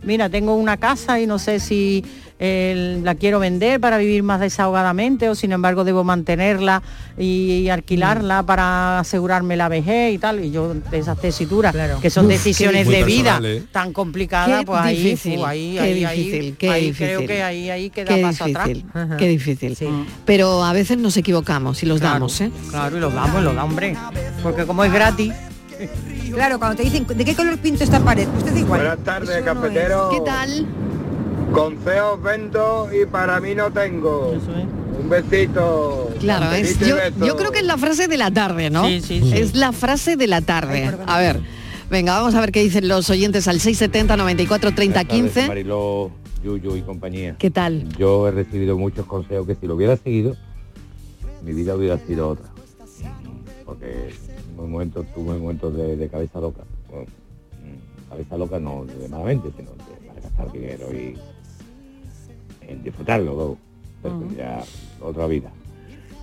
[0.02, 2.02] mira, tengo una casa y no sé si
[2.38, 6.82] eh, la quiero vender para vivir más desahogadamente o sin embargo debo mantenerla
[7.18, 10.42] y, alquilarla para asegurarme la vejez y tal.
[10.42, 12.00] Y yo de esas tesituras, Claro.
[12.00, 13.62] que son Uf, decisiones de vida personal, ¿eh?
[13.70, 17.06] tan complicadas, Qué pues ahí, difícil, ahí, qué ahí, ahí, qué ahí difícil.
[17.06, 18.68] creo que ahí, ahí queda Qué paso atrás.
[18.68, 19.16] difícil, Ajá.
[19.18, 19.76] qué difícil.
[19.76, 19.86] Sí.
[20.24, 22.50] Pero a veces nos equivocamos y los Claro, damos, ¿eh?
[22.70, 23.94] Claro, y los damos, y los da, hombre.
[24.42, 25.34] Porque como es gratis,
[26.34, 28.28] Claro, cuando te dicen, ¿de qué color pinto esta pared?
[28.28, 28.80] Pues te da igual.
[28.80, 30.08] Buenas tardes, Eso no es- cafetero.
[30.10, 30.66] ¿Qué tal?
[31.52, 34.32] Consejos vendo y para mí no tengo.
[35.00, 36.10] Un besito.
[36.20, 37.26] Claro, es, yo, beso.
[37.26, 38.86] yo creo que es la frase de la tarde, ¿no?
[38.86, 39.32] Sí, sí, sí.
[39.34, 40.94] Es la frase de la tarde.
[41.06, 41.40] A ver,
[41.90, 45.48] venga, vamos a ver qué dicen los oyentes al 670 94 30 15.
[45.48, 46.10] Mariló,
[46.44, 47.36] Yuyu y compañía.
[47.38, 47.88] ¿Qué tal?
[47.98, 50.36] Yo he recibido muchos consejos que si lo hubiera seguido,
[51.42, 52.46] mi vida hubiera sido otra.
[53.64, 54.10] Porque
[54.64, 56.62] en momentos tuve momentos de, de cabeza loca.
[56.90, 61.16] Bueno, mm, cabeza loca no de malamente, sino de malgastar dinero y
[62.66, 63.58] en disfrutarlo luego.
[64.36, 64.62] Ya
[65.02, 65.50] otra vida.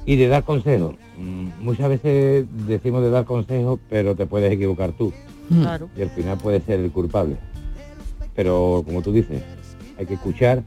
[0.06, 0.96] Y de dar consejos.
[1.18, 5.12] Mm, Muchas veces decimos de dar consejos, pero te puedes equivocar tú
[5.50, 5.90] claro.
[5.96, 7.36] y al final puede ser el culpable.
[8.36, 9.42] Pero como tú dices,
[9.98, 10.64] hay que escuchar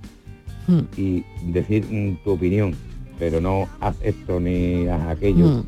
[0.70, 2.74] Mm, y decir mm, tu opinión,
[3.18, 5.64] pero no haz esto ni haz aquello, mm,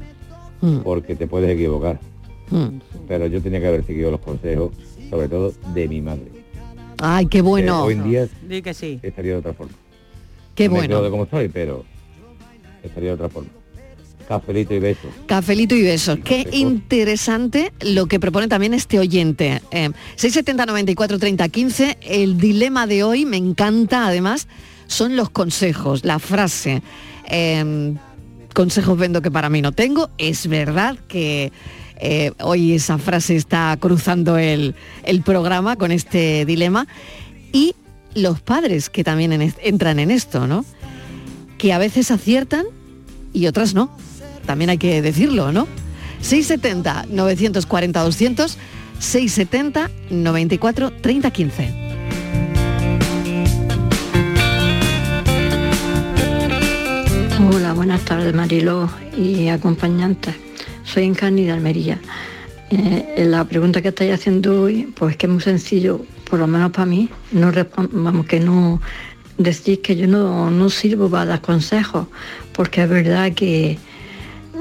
[0.62, 2.00] mm, porque te puedes equivocar.
[2.50, 2.68] mm.
[3.06, 4.72] Pero yo tenía que haber seguido los consejos,
[5.10, 6.28] sobre todo de mi madre.
[7.02, 8.98] Ay, qué bueno, Eh, hoy en día Di que sí.
[9.02, 9.72] estaría de otra forma.
[10.54, 11.10] qué No me de bueno.
[11.10, 11.84] como estoy, pero
[12.82, 13.50] estaría de otra forma.
[14.28, 15.10] Cafelito y besos.
[15.26, 16.18] Cafelito y besos.
[16.24, 19.60] Qué interesante lo que propone también este oyente.
[19.72, 21.98] Eh, 670 94 30 15.
[22.00, 24.46] El dilema de hoy, me encanta además,
[24.86, 26.82] son los consejos, la frase.
[27.28, 27.94] eh,
[28.52, 30.10] consejos vendo que para mí no tengo.
[30.18, 31.52] Es verdad que
[31.96, 36.86] eh, hoy esa frase está cruzando el, el programa con este dilema.
[37.52, 37.74] Y
[38.14, 40.64] los padres que también en entran en esto, ¿no?
[41.58, 42.66] Que a veces aciertan
[43.32, 43.96] y otras no.
[44.46, 45.68] También hay que decirlo, ¿no?
[46.20, 48.58] 670 940 200
[48.98, 51.91] 670 94 30 15.
[57.54, 60.34] Hola, buenas tardes Mariló y acompañantes.
[60.84, 61.98] Soy Encarni de Almería.
[62.70, 66.70] Eh, la pregunta que estáis haciendo hoy, pues que es muy sencillo, por lo menos
[66.70, 67.52] para mí, no
[67.90, 68.80] vamos que no
[69.36, 72.06] decís que yo no, no sirvo para dar consejos,
[72.54, 73.78] porque es verdad que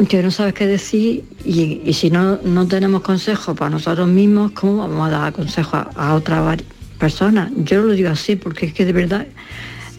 [0.10, 4.52] que no sabes qué decir y, y si no, no tenemos consejos para nosotros mismos,
[4.52, 6.62] ¿cómo vamos a dar consejos a, a otras
[7.00, 7.52] personas?
[7.56, 9.28] Yo lo digo así porque es que de verdad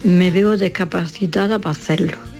[0.03, 2.32] me veo discapacitada para hacerlo.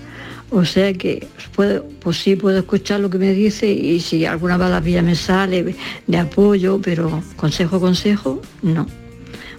[0.56, 4.80] O sea que puedo, pues sí puedo escuchar lo que me dice y si alguna
[4.80, 8.86] vía me sale de apoyo, pero consejo, consejo, no.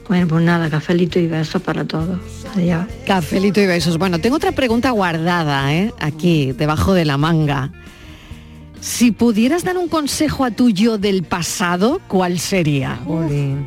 [0.07, 2.21] Bueno, pues nada, cafelito y besos para todos.
[2.55, 2.87] Adiós.
[3.07, 3.99] Cafelito y besos.
[3.99, 5.93] Bueno, tengo otra pregunta guardada, ¿eh?
[5.99, 7.73] Aquí, debajo de la manga.
[8.85, 13.01] Si pudieras dar un consejo a tu yo del pasado, ¿cuál sería?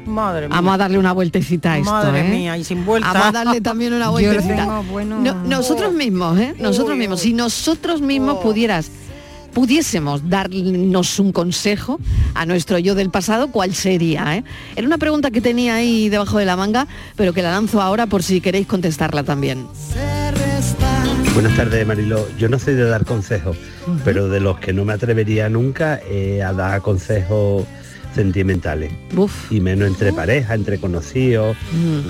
[0.05, 0.55] Madre mía.
[0.55, 2.29] Vamos a darle una vueltecita a esto, Madre ¿eh?
[2.29, 3.13] mía, y sin vuelta.
[3.13, 4.55] Vamos a darle también una Yo vueltecita.
[4.57, 6.53] tengo bueno- No- nosotros mismos, ¿eh?
[6.59, 7.21] Nosotros Uy, mismos.
[7.21, 8.91] Si nosotros mismos pudieras,
[9.55, 11.99] pudiésemos darnos un consejo
[12.35, 14.35] a nuestro yo del pasado, ¿cuál sería?
[14.37, 14.43] eh?
[14.75, 18.05] Era una pregunta que tenía ahí debajo de la manga, pero que la lanzo ahora
[18.05, 19.65] por si queréis contestarla también.
[21.37, 22.27] Buenas tardes, Marilo.
[22.39, 23.55] Yo no soy de dar consejos,
[24.03, 27.63] pero de los que no me atrevería nunca eh, a dar consejos
[28.15, 28.91] sentimentales.
[29.51, 31.55] Y menos entre pareja, entre conocidos.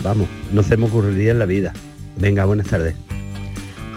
[0.02, 1.74] Vamos, no se me ocurriría en la vida.
[2.16, 2.96] Venga, buenas tardes.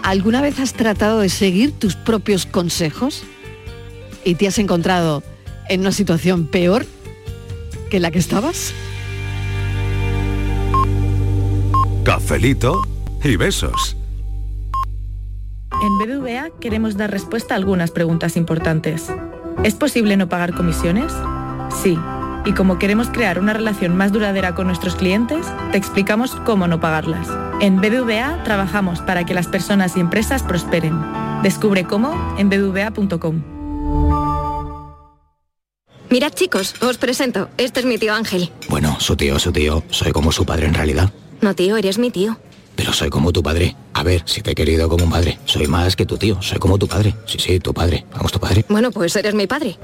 [0.03, 3.23] ¿Alguna vez has tratado de seguir tus propios consejos
[4.25, 5.23] y te has encontrado
[5.69, 6.85] en una situación peor
[7.89, 8.73] que la que estabas?
[12.03, 12.81] Cafelito
[13.23, 13.95] y besos.
[15.81, 19.07] En BBVA queremos dar respuesta a algunas preguntas importantes.
[19.63, 21.11] ¿Es posible no pagar comisiones?
[21.81, 21.97] Sí.
[22.45, 26.79] Y como queremos crear una relación más duradera con nuestros clientes, te explicamos cómo no
[26.79, 27.27] pagarlas.
[27.61, 30.99] En BBVA trabajamos para que las personas y empresas prosperen.
[31.41, 33.41] Descubre cómo en bbva.com.
[36.11, 37.49] Mirad chicos, os presento.
[37.57, 38.51] Este es mi tío Ángel.
[38.69, 39.83] Bueno, su tío, su tío.
[39.89, 41.11] Soy como su padre en realidad.
[41.41, 42.37] No tío, eres mi tío.
[42.75, 43.75] Pero soy como tu padre.
[43.93, 45.37] A ver, si te he querido como un padre.
[45.45, 46.41] Soy más que tu tío.
[46.41, 47.15] Soy como tu padre.
[47.25, 48.05] Sí, sí, tu padre.
[48.13, 48.65] Vamos, tu padre.
[48.69, 49.77] Bueno, pues eres mi padre.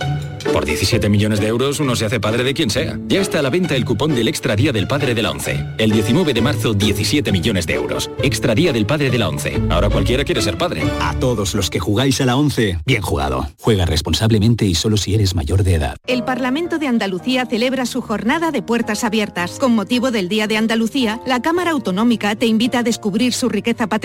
[0.54, 2.98] Por 17 millones de euros uno se hace padre de quien sea.
[3.08, 5.64] Ya está a la venta el cupón del Extra Día del Padre de la ONCE.
[5.78, 8.10] El 19 de marzo, 17 millones de euros.
[8.24, 9.62] Extra Día del Padre de la ONCE.
[9.70, 10.84] Ahora cualquiera quiere ser padre.
[11.02, 13.48] A todos los que jugáis a la 11, bien jugado.
[13.60, 15.98] Juega responsablemente y solo si eres mayor de edad.
[16.08, 19.60] El Parlamento de Andalucía celebra su jornada de puertas abiertas.
[19.60, 23.88] Con motivo del Día de Andalucía, la Cámara Autonómica te invita a descubrir su riqueza
[23.88, 23.97] patrimonial,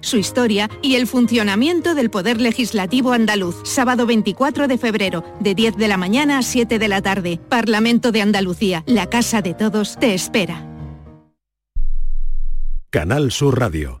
[0.00, 3.56] su historia y el funcionamiento del Poder Legislativo andaluz.
[3.64, 7.40] Sábado 24 de febrero, de 10 de la mañana a 7 de la tarde.
[7.48, 10.66] Parlamento de Andalucía, la casa de todos, te espera.
[12.90, 14.00] Canal Sur Radio.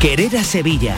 [0.00, 0.96] Querer a Sevilla.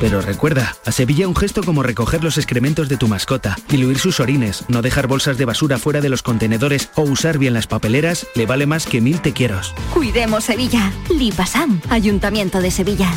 [0.00, 4.18] Pero recuerda, a Sevilla un gesto como recoger los excrementos de tu mascota, diluir sus
[4.18, 8.26] orines, no dejar bolsas de basura fuera de los contenedores o usar bien las papeleras
[8.34, 9.72] le vale más que mil te quieros.
[9.94, 10.92] Cuidemos Sevilla.
[11.08, 13.12] Lipasam, Ayuntamiento de Sevilla.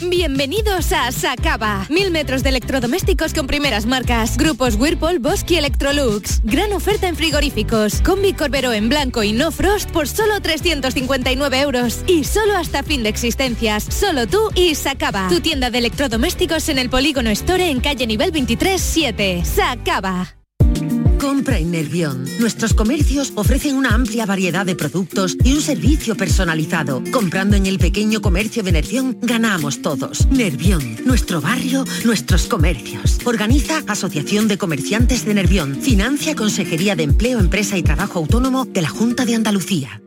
[0.00, 1.86] Bienvenidos a Sacaba.
[1.90, 4.36] Mil metros de electrodomésticos con primeras marcas.
[4.36, 6.40] Grupos Whirlpool, Bosque y Electrolux.
[6.44, 8.00] Gran oferta en frigoríficos.
[8.02, 12.04] Combi Corbero en blanco y no frost por solo 359 euros.
[12.06, 13.84] Y solo hasta fin de existencias.
[13.84, 15.28] Solo tú y Sacaba.
[15.28, 19.42] Tu tienda de electrodomésticos en el Polígono Store en calle nivel 23 7.
[19.44, 20.37] Sacaba.
[21.28, 22.24] Compra en Nervión.
[22.40, 27.02] Nuestros comercios ofrecen una amplia variedad de productos y un servicio personalizado.
[27.12, 30.26] Comprando en el pequeño comercio de Nervión, ganamos todos.
[30.28, 33.18] Nervión, nuestro barrio, nuestros comercios.
[33.26, 35.74] Organiza Asociación de Comerciantes de Nervión.
[35.82, 40.00] Financia Consejería de Empleo, Empresa y Trabajo Autónomo de la Junta de Andalucía.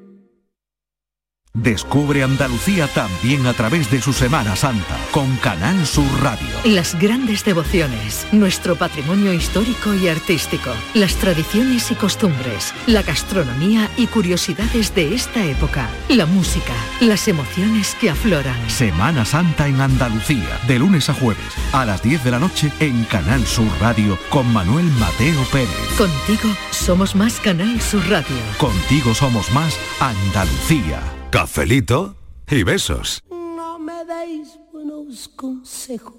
[1.53, 6.47] Descubre Andalucía también a través de su Semana Santa con Canal Sur Radio.
[6.63, 14.07] Las grandes devociones, nuestro patrimonio histórico y artístico, las tradiciones y costumbres, la gastronomía y
[14.07, 18.69] curiosidades de esta época, la música, las emociones que afloran.
[18.69, 23.03] Semana Santa en Andalucía, de lunes a jueves, a las 10 de la noche en
[23.03, 25.69] Canal Sur Radio con Manuel Mateo Pérez.
[25.97, 28.37] Contigo somos más Canal Sur Radio.
[28.57, 31.20] Contigo somos más Andalucía.
[31.31, 32.13] Cafelito
[32.49, 33.23] y besos.
[33.31, 36.13] No me deis buenos consejos.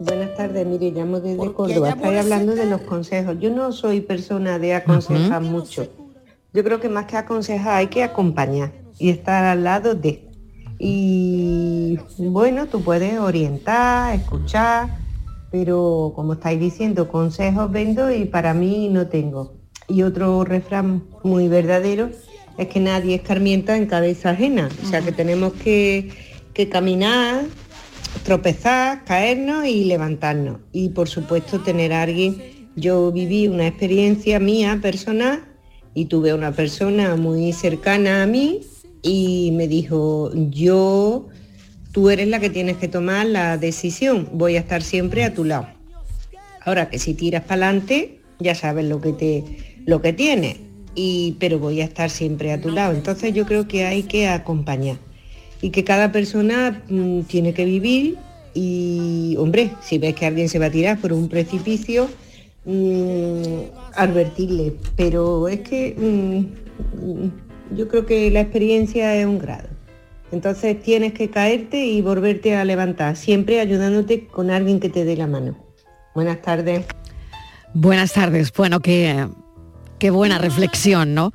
[0.00, 1.90] Buenas tardes, mire, llamo desde Córdoba.
[1.90, 3.36] Estáis hablando de los consejos.
[3.38, 5.86] Yo no soy persona de aconsejar mucho.
[6.52, 10.28] Yo creo que más que aconsejar hay que acompañar y estar al lado de.
[10.80, 14.98] Y bueno, tú puedes orientar, escuchar,
[15.52, 19.52] pero como estáis diciendo, consejos vendo y para mí no tengo.
[19.86, 22.10] Y otro refrán muy verdadero
[22.58, 26.10] es que nadie escarmienta en cabeza ajena, o sea que tenemos que,
[26.52, 27.44] que caminar,
[28.24, 30.60] tropezar, caernos y levantarnos.
[30.72, 35.44] Y por supuesto tener a alguien, yo viví una experiencia mía personal
[35.94, 38.60] y tuve una persona muy cercana a mí
[39.02, 41.28] y me dijo, yo,
[41.92, 45.44] tú eres la que tienes que tomar la decisión, voy a estar siempre a tu
[45.44, 45.68] lado.
[46.64, 49.44] Ahora que si tiras para adelante, ya sabes lo que te
[49.86, 50.58] lo que tienes,
[51.38, 52.94] pero voy a estar siempre a tu lado.
[52.94, 54.96] Entonces yo creo que hay que acompañar
[55.60, 58.16] y que cada persona mm, tiene que vivir
[58.54, 62.08] y, hombre, si ves que alguien se va a tirar por un precipicio,
[62.64, 63.42] mm,
[63.94, 64.74] advertirle.
[64.96, 69.68] Pero es que mm, yo creo que la experiencia es un grado.
[70.30, 75.16] Entonces tienes que caerte y volverte a levantar, siempre ayudándote con alguien que te dé
[75.16, 75.56] la mano.
[76.14, 76.84] Buenas tardes.
[77.72, 78.52] Buenas tardes.
[78.52, 79.26] Bueno, qué,
[79.98, 81.32] qué buena reflexión, ¿no?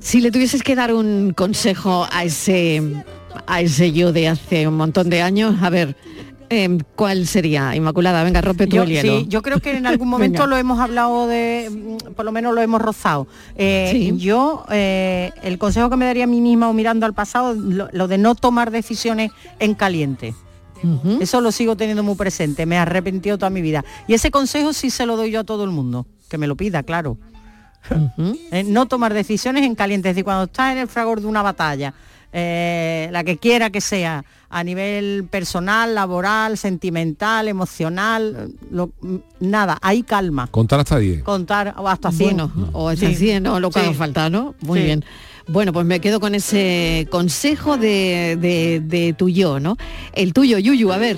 [0.00, 2.82] Si le tuvieses que dar un consejo a ese,
[3.46, 5.96] a ese yo de hace un montón de años, a ver,
[6.50, 7.74] em, ¿cuál sería?
[7.74, 9.20] Inmaculada, venga, rompe tu yo, el hielo.
[9.20, 12.54] Sí, yo creo que en algún momento lo hemos hablado de, mm, por lo menos
[12.54, 13.26] lo hemos rozado.
[13.56, 17.54] Eh, yo, eh, el consejo que me daría a mí misma o mirando al pasado,
[17.54, 20.34] lo, lo de no tomar decisiones en caliente.
[21.20, 23.84] Eso lo sigo teniendo muy presente, me he arrepentido toda mi vida.
[24.06, 26.56] Y ese consejo sí se lo doy yo a todo el mundo, que me lo
[26.56, 27.16] pida, claro.
[28.50, 31.42] Eh, no tomar decisiones en caliente, es decir, cuando estás en el fragor de una
[31.42, 31.94] batalla,
[32.32, 38.90] eh, la que quiera que sea, a nivel personal, laboral, sentimental, emocional, lo-
[39.40, 40.48] nada, hay calma.
[40.50, 41.22] Contar hasta 10.
[41.22, 42.36] Contar o hasta 100.
[42.36, 43.86] Bueno, o hasta 100, o lo que Sí.
[43.86, 44.54] haga falta, ¿no?
[44.60, 44.84] Muy Sí.
[44.86, 45.04] bien.
[45.46, 49.76] Bueno, pues me quedo con ese consejo de, de- de tu yo, ¿no?
[50.12, 51.16] El tuyo, Yuyu, a ver.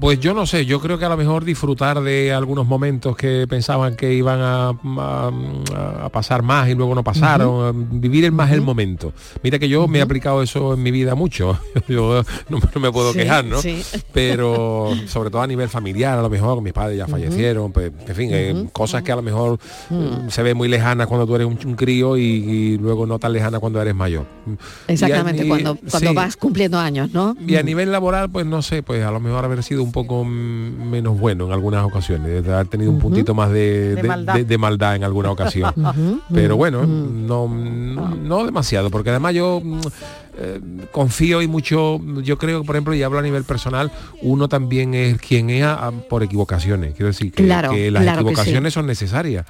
[0.00, 3.46] Pues yo no sé, yo creo que a lo mejor disfrutar de algunos momentos que
[3.48, 5.30] pensaban que iban a, a-
[6.06, 9.12] a pasar más y luego no pasaron, vivir el más el momento.
[9.42, 11.58] Mira que yo me he aplicado eso en mi vida mucho,
[11.88, 13.60] yo no, no me puedo Sí, quejar, ¿no?
[13.60, 13.82] sí.
[14.12, 18.14] Pero sobre todo a nivel familiar, a lo mejor mis padres ya fallecieron, pues, en
[18.14, 19.58] fin, eh, cosas que a lo mejor
[19.90, 23.18] eh, se ven muy lejanas cuando tú eres un, un crío y, y luego no
[23.18, 24.24] tan lejanas cuando eres mayor.
[24.88, 26.16] Exactamente, Y a- y- cuando, cuando sí.
[26.16, 27.36] vas cumpliendo años, ¿no?
[27.46, 30.24] Y a nivel laboral, pues no sé, pues a lo mejor haber sido un poco
[30.24, 34.08] mm, menos bueno en algunas ocasiones, de haber tenido un puntito más de, De de-
[34.08, 34.34] maldad.
[34.34, 35.72] de- de maldad en alguna ocasión.
[36.32, 39.80] Pero bueno, no, no, demasiado, porque además yo mm,
[40.38, 40.60] eh,
[40.92, 43.90] confío y mucho, yo creo, por ejemplo, y hablo a nivel personal,
[44.22, 46.94] uno también es quien es a- a- por equivocaciones.
[46.94, 48.30] Quiero decir que, Claro, que las claro que sí.
[48.32, 49.46] equivocaciones son necesarias.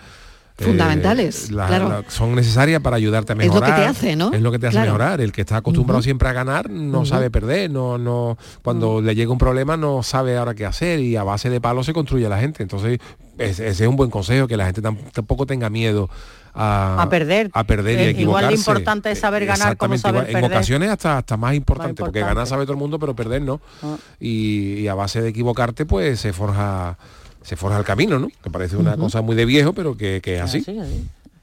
[0.60, 1.88] Eh, Fundamentales, la- claro.
[1.88, 3.88] la- son necesarias para ayudarte a Es lo que te mejorar.
[3.88, 4.32] hace, ¿no?
[4.32, 4.86] Es lo que te hace Claro.
[4.92, 5.20] mejorar.
[5.20, 9.32] El que está acostumbrado siempre a ganar no sabe perder, no, no, cuando le llega
[9.32, 12.38] un problema no sabe ahora qué hacer y a base de palos se construye la
[12.38, 12.62] gente.
[12.62, 12.98] Entonces,
[13.38, 16.10] ese, ese es un buen consejo, que la gente tam- tampoco tenga miedo
[16.52, 17.48] a, A perder.
[17.54, 20.26] a perder y igual de importante es saber ganar como saber igual.
[20.26, 20.50] En perder.
[20.58, 22.34] ocasiones hasta, hasta más importante, porque importante.
[22.34, 23.60] ganar sabe todo el mundo, pero perder no.
[23.82, 23.96] Ah.
[24.18, 26.98] Y, y a base de equivocarte, pues se forja
[27.42, 28.28] se forja el camino, ¿no?
[28.42, 30.64] Que parece una cosa muy de viejo, pero que, que es así.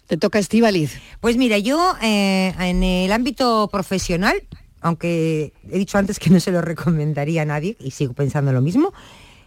[0.08, 1.00] Te toca Estivaliz.
[1.20, 4.42] Pues mira, yo eh, en el ámbito profesional,
[4.80, 8.62] aunque he dicho antes que no se lo recomendaría a nadie y sigo pensando lo
[8.62, 8.94] mismo,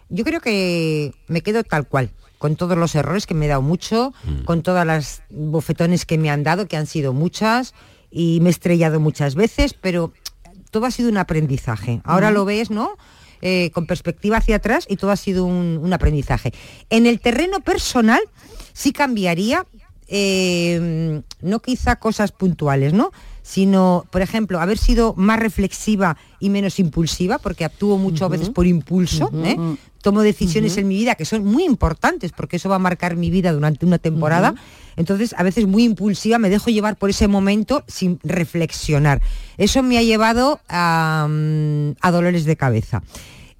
[0.09, 3.61] yo creo que me quedo tal cual, con todos los errores que me he dado
[3.61, 4.13] mucho,
[4.45, 7.73] con todas las bofetones que me han dado, que han sido muchas,
[8.11, 10.11] y me he estrellado muchas veces, pero
[10.69, 12.01] todo ha sido un aprendizaje.
[12.03, 12.97] Ahora lo ves, ¿no?
[13.41, 16.53] Eh, con perspectiva hacia atrás y todo ha sido un, un aprendizaje.
[16.91, 18.21] En el terreno personal
[18.73, 19.65] sí cambiaría,
[20.07, 23.11] eh, no quizá cosas puntuales, ¿no?
[23.41, 28.49] Sino, por ejemplo, haber sido más reflexiva y menos impulsiva, porque actúo mucho a veces
[28.49, 29.31] por impulso.
[29.43, 29.57] ¿eh?
[30.01, 33.29] Tomo decisiones en mi vida que son muy importantes, porque eso va a marcar mi
[33.29, 34.55] vida durante una temporada.
[34.95, 39.21] Entonces, a veces muy impulsiva, me dejo llevar por ese momento sin reflexionar.
[39.57, 43.03] Eso me ha llevado a, mm, a dolores de cabeza.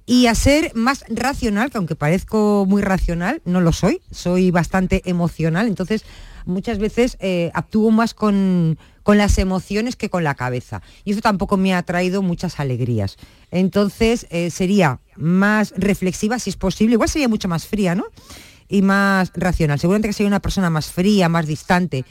[0.04, 5.02] Y a ser más racional, que aunque parezco muy racional, no lo soy, soy bastante
[5.04, 6.04] emocional, entonces
[6.44, 10.82] muchas veces eh, actúo más con, con las emociones que con la cabeza.
[11.04, 13.16] Y eso tampoco me ha traído muchas alegrías.
[13.50, 18.04] Entonces eh, sería más reflexiva si es posible, igual sería mucho más fría, ¿no?
[18.68, 19.78] Y más racional.
[19.78, 22.04] Seguramente que sería una persona más fría, más distante.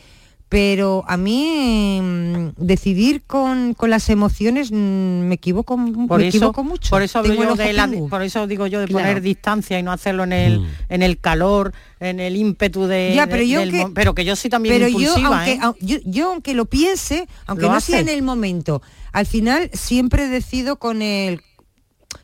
[0.51, 5.77] Pero a mí mm, decidir con, con las emociones mm, me equivoco,
[6.09, 6.89] Por me eso, equivoco mucho.
[6.89, 8.09] por eso hablo Tengo el yo ojo de la- pingu.
[8.09, 9.05] por eso digo yo de Claro.
[9.07, 11.71] poner distancia y no hacerlo en el en el calor,
[12.01, 14.75] en el ímpetu de, Ya, pero de- yo del que- pero que yo soy también
[14.75, 15.59] pero yo impulsiva, aunque, ¿eh?
[15.79, 18.11] yo, yo aunque lo piense, aunque Lo no sea hace.
[18.11, 18.81] en el momento,
[19.13, 21.39] al final siempre decido con el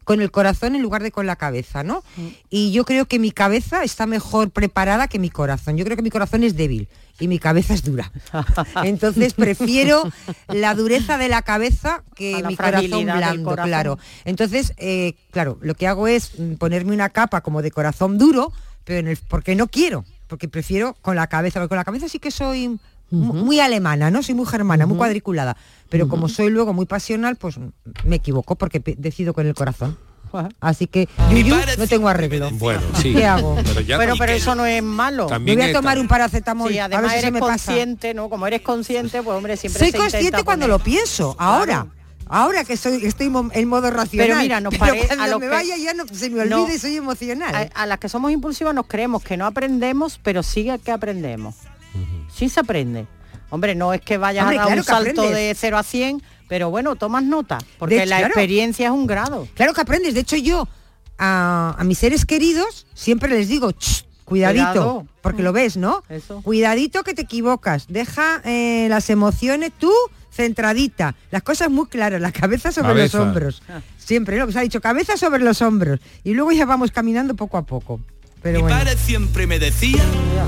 [0.04, 2.04] con el corazón en lugar de con la cabeza, ¿no?
[2.50, 5.78] Y yo creo que mi cabeza está mejor preparada que mi corazón.
[5.78, 6.90] Yo creo que mi corazón es débil
[7.20, 8.12] y mi cabeza es dura.
[8.84, 10.04] Entonces prefiero
[10.48, 13.70] la dureza de la cabeza que la mi corazón blando, corazón.
[13.70, 14.00] claro.
[14.26, 18.52] Entonces, eh, claro, lo que hago es mm, ponerme una capa como de corazón duro,
[18.84, 22.08] pero en el, porque no quiero, porque prefiero con la cabeza, porque con la cabeza
[22.08, 24.22] sí que soy mu- muy alemana, ¿no?
[24.24, 25.58] Soy muy germana, muy cuadriculada,
[25.90, 27.56] pero como soy luego muy pasional, pues
[28.06, 29.98] me equivoco porque decido con el corazón.
[30.62, 32.50] Así que Yuyu, no tengo arreglo.
[32.52, 33.14] Bueno, sí.
[33.14, 33.56] ¿Qué hago?
[33.66, 35.28] Pero ya Bueno, pero eso no es malo.
[35.28, 36.72] También Me voy a tomar un paracetamol.
[36.72, 37.52] Sí, a además ver si se eres me pasa.
[37.54, 38.30] consciente, ¿no?
[38.30, 41.88] Como eres consciente, pues hombre, siempre Soy se consciente cuando poner- lo pienso, ahora.
[42.30, 44.28] Ahora que soy, estoy en modo racional.
[44.28, 46.46] Pero mira, nos Pero pare- cuando a lo me que- vaya ya no, se me
[46.46, 46.62] No.
[46.64, 47.56] olvide y soy emocional.
[47.74, 51.56] A, a las que somos impulsivas nos creemos que no aprendemos, pero sí que aprendemos.
[52.36, 53.08] Sí se aprende.
[53.50, 55.36] Hombre, no es que vayas Hombre, a dar claro un salto aprendes.
[55.38, 58.28] de 0 a 100, pero bueno, tomas nota, porque hecho, la claro.
[58.34, 59.48] experiencia es un grado.
[59.54, 60.14] Claro que aprendes.
[60.14, 60.68] De hecho, yo
[61.18, 65.08] a, a mis seres queridos siempre les digo, "Ch, cuidadito, Cuidado.
[65.22, 66.04] Porque lo ves, ¿no?
[66.10, 66.42] Eso.
[66.42, 67.88] Cuidadito que te equivocas.
[67.88, 69.92] Deja eh, las emociones tú
[70.32, 71.16] centradita.
[71.32, 73.18] Las cosas muy claras, la cabeza sobre Cabeza.
[73.18, 73.64] los hombros.
[73.98, 74.46] Siempre, ¿no?
[74.46, 76.00] Pues ha dicho cabeza sobre los hombros.
[76.24, 78.00] Y luego ya vamos caminando poco a poco.
[78.44, 80.04] Pero Mi bueno, padre siempre me decía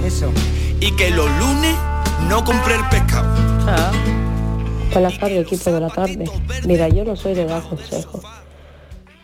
[0.05, 0.31] eso.
[0.79, 1.75] y que los lunes
[2.29, 4.28] no compré el pescado.
[4.91, 6.25] Buenas tardes, equipo de la tarde.
[6.65, 8.23] Mira, yo no soy de dar consejos,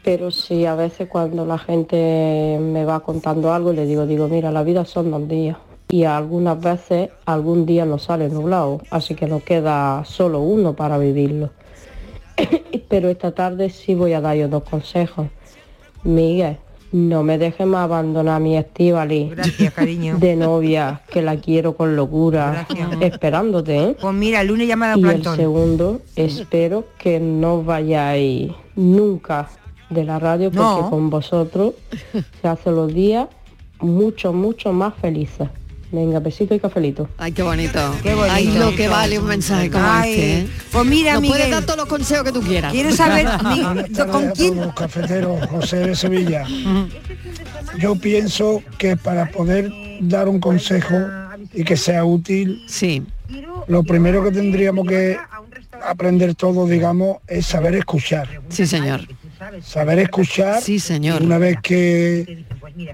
[0.03, 4.51] pero sí a veces cuando la gente me va contando algo le digo, digo, mira,
[4.51, 5.57] la vida son dos días
[5.89, 10.97] y algunas veces algún día nos sale nublado, así que nos queda solo uno para
[10.97, 11.49] vivirlo.
[12.87, 15.27] pero esta tarde sí voy a dar yo dos consejos.
[16.03, 16.57] Miguel,
[16.95, 20.17] no me dejes más abandonar a mi Estivali Gracias, cariño.
[20.17, 22.65] de novia, que la quiero con locura,
[23.01, 23.97] esperándote, ¿eh?
[23.99, 25.35] Pues mira, el lunes llamada Y el plantón.
[25.35, 29.49] segundo, espero que no vayáis nunca
[29.89, 30.89] de la radio porque No.
[30.89, 31.73] con vosotros
[32.41, 33.27] se hacen los días
[33.81, 35.49] mucho, mucho más felices.
[35.91, 37.07] Venga, besito y cafelito.
[37.17, 37.79] Ay, qué bonito.
[38.03, 38.33] Qué bonito.
[38.33, 40.39] Ay, lo que vale un mensaje como Ay, este.
[40.39, 40.47] ¿eh?
[40.71, 41.51] pues mira, no puedes Miguel.
[41.51, 42.73] dar todos los consejos que tú quieras.
[42.73, 46.45] Quiero saber mi- con quién Los cafeteros, José de Sevilla.
[47.79, 49.71] Yo pienso que para poder
[50.01, 50.95] dar un consejo
[51.53, 53.03] y que sea útil, sí.
[53.67, 55.17] lo primero que tendríamos que
[55.85, 58.41] aprender todos, digamos, es saber escuchar.
[58.49, 59.01] Sí, señor.
[59.61, 60.61] Saber escuchar.
[60.61, 61.21] Sí, señor.
[61.21, 62.45] Una vez que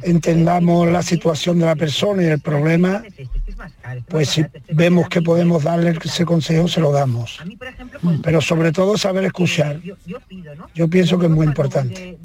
[0.04, 3.04] entendamos la situación de la persona y el problema,
[4.08, 7.40] pues si vemos que podemos darle ese consejo, se lo damos.
[8.24, 9.80] Pero sobre todo saber escuchar.
[10.76, 12.18] Yo pienso que es muy importante.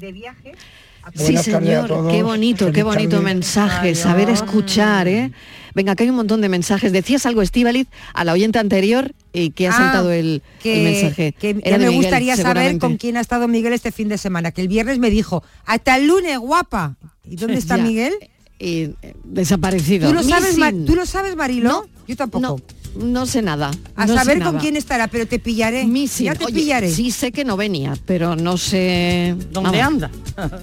[1.15, 2.11] Sí, Buenas tardes a señor, todos.
[2.11, 3.23] qué bonito, qué bonito tarde.
[3.23, 5.31] mensaje, saber escuchar, ¿eh?
[5.73, 6.91] Venga, que hay un montón de mensajes.
[6.91, 10.83] Decías algo, Estíbaliz, a la oyente anterior y que ha Ah, saltado el, que, el
[10.83, 11.31] mensaje.
[11.31, 14.51] que Era me Miguel, gustaría saber con quién ha estado Miguel este fin de semana,
[14.51, 16.97] que el viernes me dijo, hasta el lunes, guapa.
[17.29, 17.83] ¿Y dónde está Ya.
[17.83, 18.13] Miguel?
[18.59, 20.09] Y, eh, desaparecido.
[20.09, 20.55] ¿Tú lo sabes.
[20.85, 21.69] ¿tú lo sabes Mariló?
[21.69, 22.59] No, Yo tampoco.
[22.95, 23.69] No, no sé nada.
[23.95, 24.59] A no saber con nada.
[24.59, 25.85] quién estará, pero te pillaré.
[25.85, 26.25] Missing.
[26.25, 26.91] Ya te Oye, pillaré.
[26.91, 30.11] Sí sé que no venía, pero no sé ¿Dónde vamos, anda?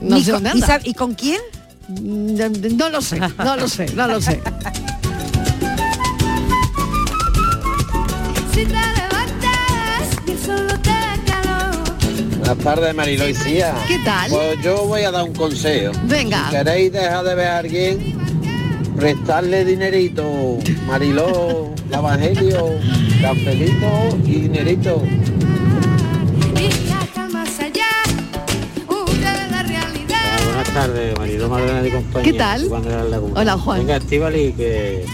[0.02, 0.80] No Ni sé con- dónde ¿y anda.
[0.80, 1.40] sab- ¿Y con quién?
[1.88, 4.40] No, no lo sé, no lo sé, no lo sé.
[12.44, 13.74] Buenas tardes, Mariló y Cía.
[13.88, 14.30] ¿Qué tal?
[14.30, 15.94] Pues yo voy a dar un consejo.
[16.04, 16.50] Venga.
[16.50, 18.14] Si queréis dejar de ver a alguien,
[18.94, 20.58] prestarle dinerito.
[20.86, 22.66] Mariló, el Evangelio,
[23.22, 25.02] cafelito y dinerito.
[30.74, 32.32] Tardes, Mariló Maldonado de compañía.
[32.32, 32.68] ¿Qué tal?
[33.36, 33.78] Hola, Juan.
[33.78, 35.04] Venga, Estivali, que,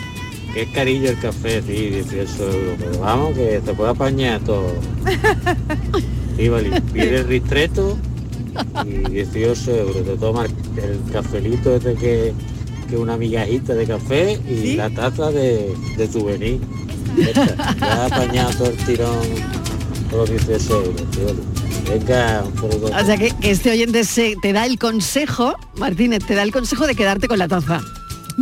[0.55, 2.77] que es carillo el café, sí, 18 euros.
[2.79, 4.73] Pero vamos, que te puede apañar todo.
[6.41, 7.99] Estivali, pide el ristreto
[8.87, 10.05] y 18 euros.
[10.07, 12.33] Te tomas el cafelito este que,
[12.89, 16.59] que una migajita de café y la taza de, de souvenir.
[17.79, 19.19] Ya apañado todo el tirón
[20.11, 21.41] por los 18 euros, Estivali.
[21.91, 22.45] Venga.
[22.63, 26.53] O sea que, que este oyente se, te da el consejo, Martínez, te da el
[26.53, 27.83] consejo de quedarte con la taza.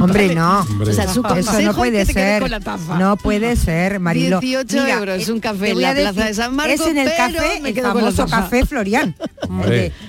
[0.00, 0.34] Hombre, Vale.
[0.34, 0.66] no.
[0.80, 2.42] O sea, su consejo Eso no es puede que ser.
[2.42, 2.98] con la taza.
[2.98, 4.40] No puede ser, Marilo.
[4.40, 7.80] 18 euros, un café en la Plaza de San Marcos, Es en el café, el
[7.80, 9.14] famoso café Florian.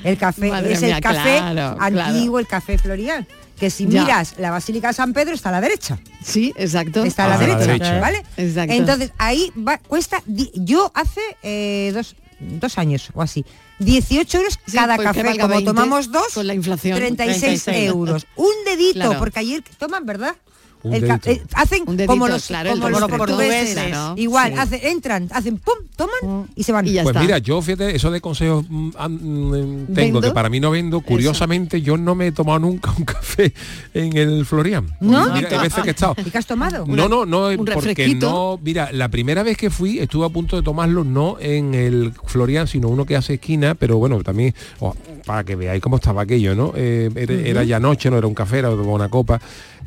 [0.04, 2.02] El, café, Madre es mía, el café claro, claro.
[2.02, 3.28] antiguo, el café Florian.
[3.60, 4.04] Que si Ya.
[4.04, 6.00] miras la Basílica de San Pedro está a la derecha.
[6.24, 7.04] Sí, exacto.
[7.04, 8.00] Está a la Ah, derecha.
[8.00, 8.24] ¿vale?
[8.38, 8.74] Exacto.
[8.74, 13.44] Entonces ahí va, cuesta, di- yo hace eh, dos, dos años o así,
[13.80, 16.98] 18 euros Sí, cada pues café, como 20 tomamos dos, con la inflación.
[16.98, 17.88] 36 36.
[17.90, 18.28] euros.
[18.36, 19.20] Un dedito, Claro.
[19.20, 20.36] porque ayer toman, ¿verdad?
[20.82, 23.74] Un El eh, hacen Un dedito, como los, claro, como los dedito, portugueses.
[23.74, 24.14] claro.
[24.18, 24.60] Igual, Sí.
[24.60, 26.86] hacen, entran, hacen pum, toman y se van.
[27.04, 30.22] pues mira, yo fíjate, eso de consejos mm, mm, tengo, ¿Vendo?
[30.22, 31.02] que para mí no vendo.
[31.02, 33.54] Curiosamente, yo no me he tomado nunca un café
[33.94, 34.88] en el Florian.
[35.02, 35.34] ¿No?
[35.34, 36.16] Mira, hay veces que he estado.
[36.26, 36.86] ¿Y qué has tomado?
[36.88, 40.56] No, no, no, un porque no, mira, la primera vez que fui estuve a punto
[40.56, 44.96] de tomarlo no en el Florian, sino uno que hace esquina, pero bueno, también, oh,
[45.26, 46.72] para que veáis cómo estaba aquello, ¿no?
[46.76, 47.44] Eh, era, Ujú.
[47.46, 49.42] era ya noche, no era un café, era una copa.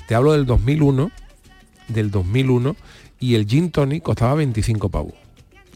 [0.09, 1.11] Te hablo del 2001,
[1.89, 2.77] del 2001,
[3.21, 5.15] y el gin tonic costaba 25 pavos.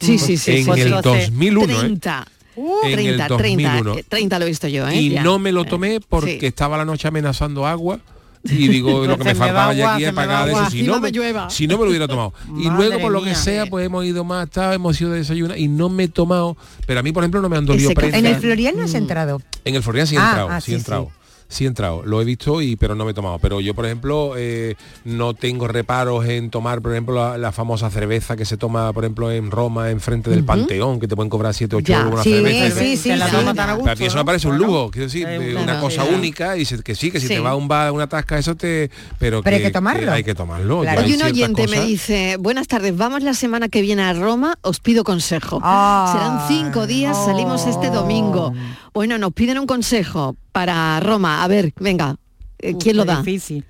[0.01, 0.59] Sí, sí, sí.
[0.59, 0.95] En sí, el sí.
[1.03, 1.77] 2001, ¿eh?
[1.79, 2.27] 30.
[2.57, 3.83] En el 30, 2001.
[3.93, 4.97] 30, eh, 30 lo he visto yo, ¿eh?
[4.97, 5.23] y Ya.
[5.23, 6.47] no me lo tomé porque Sí.
[6.47, 8.01] estaba la noche amenazando agua
[8.45, 11.11] y digo lo que me faltaba ya aquí es pagar eso si no, me
[11.51, 13.35] si no me lo hubiera tomado y luego por lo que mía.
[13.35, 16.57] sea pues hemos ido más tarde hemos ido de desayunar y no me he tomado
[16.87, 17.91] pero a mí por ejemplo no me han dolido.
[18.01, 19.43] En el Florian no has entrado.
[19.65, 21.11] En el Florian sí he Ah, entrado, ah, sí he entrado.
[21.11, 21.26] Sí
[21.65, 23.39] he entrado, lo he visto y pero no me he tomado.
[23.39, 27.89] Pero yo, por ejemplo, eh, no tengo reparos en tomar, por ejemplo, la, la famosa
[27.91, 30.45] cerveza que se toma, por ejemplo, en Roma, enfrente del.
[30.45, 31.99] Panteón, que te pueden cobrar 7 8 Ya.
[32.01, 32.81] euros una Sí, cerveza.
[32.81, 33.23] sí, sí, Que sí.
[33.33, 35.51] toma tan a Pero a mí eso me parece un lujo, quiero decir, Eh, de
[35.53, 36.17] claro, una cosa claro.
[36.19, 37.35] única y se- que sí, que si Sí.
[37.35, 38.91] te va a un bar, una tasca, eso te...
[39.19, 40.13] Pero, Pero hay que tomarlo.
[40.13, 40.83] hay que tomarlo.
[40.83, 44.57] hay Hoy un oyente me dice, buenas tardes, vamos la semana que viene a Roma,
[44.63, 45.61] os pido consejo.
[45.63, 46.11] Ah.
[46.13, 48.53] Serán cinco días, salimos este domingo.
[48.97, 51.45] Bueno, nos piden un consejo para Roma.
[51.45, 52.17] A ver, venga,
[52.59, 53.23] eh, ¿quién lo da?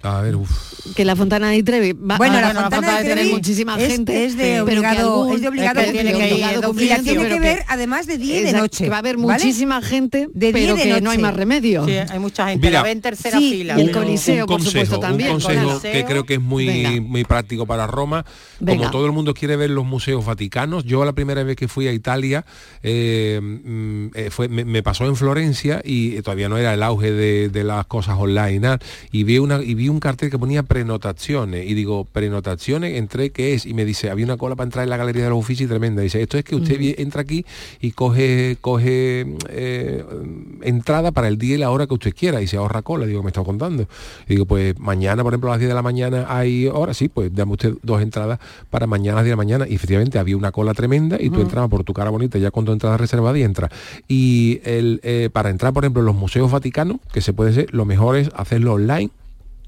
[0.03, 0.51] A ver, uf.
[0.95, 1.93] Que la Fontana di Trevi.
[1.93, 4.25] Va- Bueno, la Fontana de tiene Trevi muchísima es- gente.
[4.25, 7.03] es de obligado- algún- es de obligado es que tiene que ir, de Y la
[7.03, 9.43] tiene ver además de día y de noche, Que va a haber ¿vale?
[9.45, 11.19] muchísima gente, De día pero de que no hay noche.
[11.19, 11.85] más remedio.
[11.87, 12.67] Sí, hay mucha gente.
[12.67, 13.79] Mira, la ve en tercera Sí, fila.
[13.79, 15.31] y el Coliseo, un por consejo, supuesto, también.
[15.33, 15.93] un consejo Coliseo.
[15.93, 17.01] que creo que es muy Venga.
[17.03, 18.25] muy práctico para Roma.
[18.61, 18.79] Venga.
[18.79, 21.89] Como todo el mundo quiere ver los museos vaticanos, yo la primera vez que fui
[21.89, 22.45] a Italia
[22.83, 27.11] eh, mm, eh, fue, me, me pasó en Florencia y todavía no era el auge
[27.13, 28.77] de, de las cosas online
[29.13, 33.55] y vi una y vi un cartel que ponía prenotaciones y digo prenotaciones entré qué
[33.55, 35.67] es y me dice había una cola para entrar en la galería de los Uffizi
[35.67, 37.45] tremenda dice esto es que usted vi- entra aquí
[37.81, 40.05] y coge coge eh,
[40.63, 43.23] entrada para el día y la hora que usted quiera y se ahorra cola digo
[43.23, 43.87] me está contando
[44.29, 47.09] y digo pues mañana por ejemplo a las 10 de la mañana hay hora sí
[47.09, 48.39] pues dame usted dos entradas
[48.71, 49.67] para mañana a las 10 de la mañana.
[49.69, 51.43] Y efectivamente había una cola tremenda y tú Mm.
[51.43, 53.71] entrabas por tu cara bonita ya con tu entrada reservada y entras
[54.09, 57.73] y el, eh, para entrar por ejemplo en los museos vaticanos que se puede ser
[57.73, 59.11] lo mejor es hacerlo online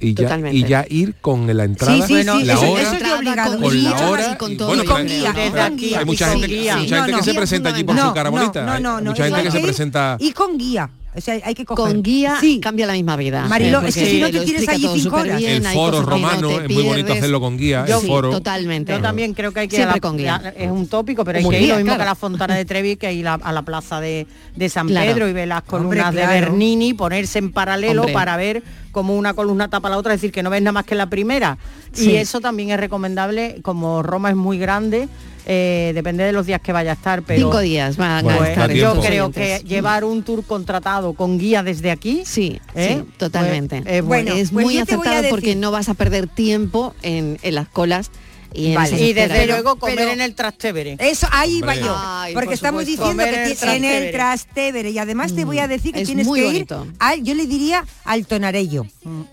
[0.00, 0.56] y ya, Totalmente.
[0.56, 3.12] y ya ir con la entrada, Sí, sí, sí, la eso- hora, eso es de
[3.12, 3.58] obligado.
[3.60, 4.68] con guía, la hora y con y- todo.
[4.68, 7.34] bueno, Y con pero- guía, hay mucha gente, mucha gente no, que se
[7.70, 10.88] allí por su cara bonita mucha gente que presenta Y con guía.
[11.18, 11.92] O sea, hay que coger.
[11.92, 12.60] Con guía Sí.
[12.60, 13.46] cambia la misma vida.
[13.48, 15.38] Mariló, Eh, es que si no te tienes allí cinco súper horas.
[15.38, 18.30] bien, el foro no romano es muy bonito hacerlo con guía Yo el sí, foro
[18.30, 18.92] totalmente.
[18.92, 20.54] Yo también creo que hay que ir a Siempre la- con guía.
[20.56, 21.98] es un tópico, pero hay Como que ir lo mismo claro.
[21.98, 25.12] que a la Fontana de Trevi, que ir a, la plaza de, de San Claro.
[25.12, 26.40] Pedro y ver las columnas Hombre, de claro.
[26.46, 28.14] Bernini, ponerse en paralelo Hombre.
[28.14, 28.62] para ver
[28.92, 31.08] cómo una columna tapa la otra, es decir, que no ves nada más que la
[31.10, 31.58] primera.
[31.92, 32.10] Sí.
[32.12, 35.08] Y eso también es recomendable, como Roma es muy grande,
[35.50, 38.42] eh, depende de los días que vaya a estar, pero Cinco días van Bueno, a
[38.42, 42.98] pues, estar yo creo que llevar un tour contratado con guía desde aquí, Sí, ¿eh?
[43.02, 43.80] sí, totalmente.
[43.82, 45.94] Pues, es Bueno, es pues muy yo te voy a acertado porque no vas a
[45.94, 48.10] perder tiempo en, en las colas
[48.54, 48.90] y Vale.
[49.14, 50.96] desde Pero- luego comer pero- en el Trastevere.
[50.98, 51.94] Eso, ahí va yo.
[51.96, 54.90] Ay, porque por estamos diciendo Comer que en el ti- en el Trastevere.
[54.90, 56.86] Y además te voy a decir que Es tienes muy que bonito.
[56.86, 58.86] ir al, yo le diría al tonarello.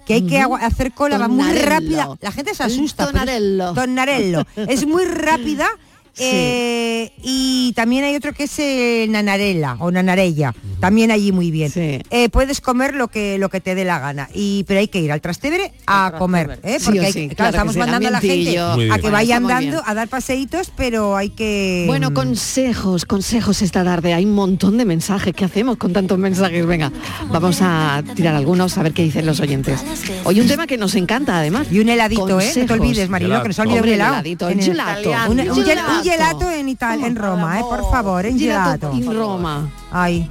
[0.05, 1.65] Que hay que hacer cola, va muy Tonarello.
[1.65, 2.09] rápida.
[2.21, 3.07] La gente se asusta.
[3.11, 3.73] pero es- tonarello.
[3.73, 4.45] Tonarello.
[4.67, 5.69] es muy rápida.
[6.15, 6.23] Sí.
[6.23, 11.69] eh, y también hay otro que es eh, nanarella o nanarella, también allí muy bien.
[11.71, 11.99] Sí.
[12.09, 14.99] Eh, puedes comer lo que lo que te dé la gana, y pero hay que
[15.01, 16.59] ir al Trastevere a Al comer.
[16.63, 16.77] ¿eh?
[16.79, 19.93] Sí porque hay claro estamos mandando a la gente a que Bueno, vayan dando a
[19.93, 24.13] dar paseitos, pero hay que Bueno, consejos, consejos esta tarde.
[24.13, 25.33] Hay un montón de mensajes.
[25.33, 26.65] ¿Qué hacemos con tantos mensajes?
[26.65, 26.91] Venga,
[27.29, 29.83] vamos a tirar algunos a ver qué dicen los oyentes.
[30.23, 31.67] Hoy un tema que nos encanta además.
[31.71, 32.31] y un heladito, ¿eh?
[32.31, 32.79] No te Consejos.
[32.79, 34.13] olvides, Mariló, que nos ha olvidado Hombre, un helado.
[34.13, 35.11] heladito, gelato.
[35.31, 35.91] Un, un gel- Gelato.
[35.99, 37.63] un gelato en Italia, en Roma, ¿eh?
[37.67, 39.69] Por favor, en Gelato in Roma.
[39.91, 40.27] Ay.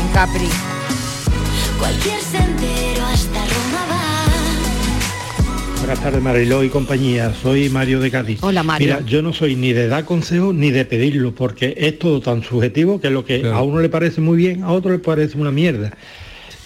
[0.00, 0.48] En Capri.
[1.78, 4.00] Cualquier sendero hasta Roma va.
[5.80, 8.38] Buenas tardes Mariló y compañía, soy Mario de Cádiz.
[8.42, 8.86] Hola, Mario.
[8.96, 12.42] Mira, yo no soy ni de dar consejos ni de pedirlo, porque es todo tan
[12.42, 13.56] subjetivo que lo que Claro.
[13.56, 15.92] a uno le parece muy bien, a otro le parece una mierda.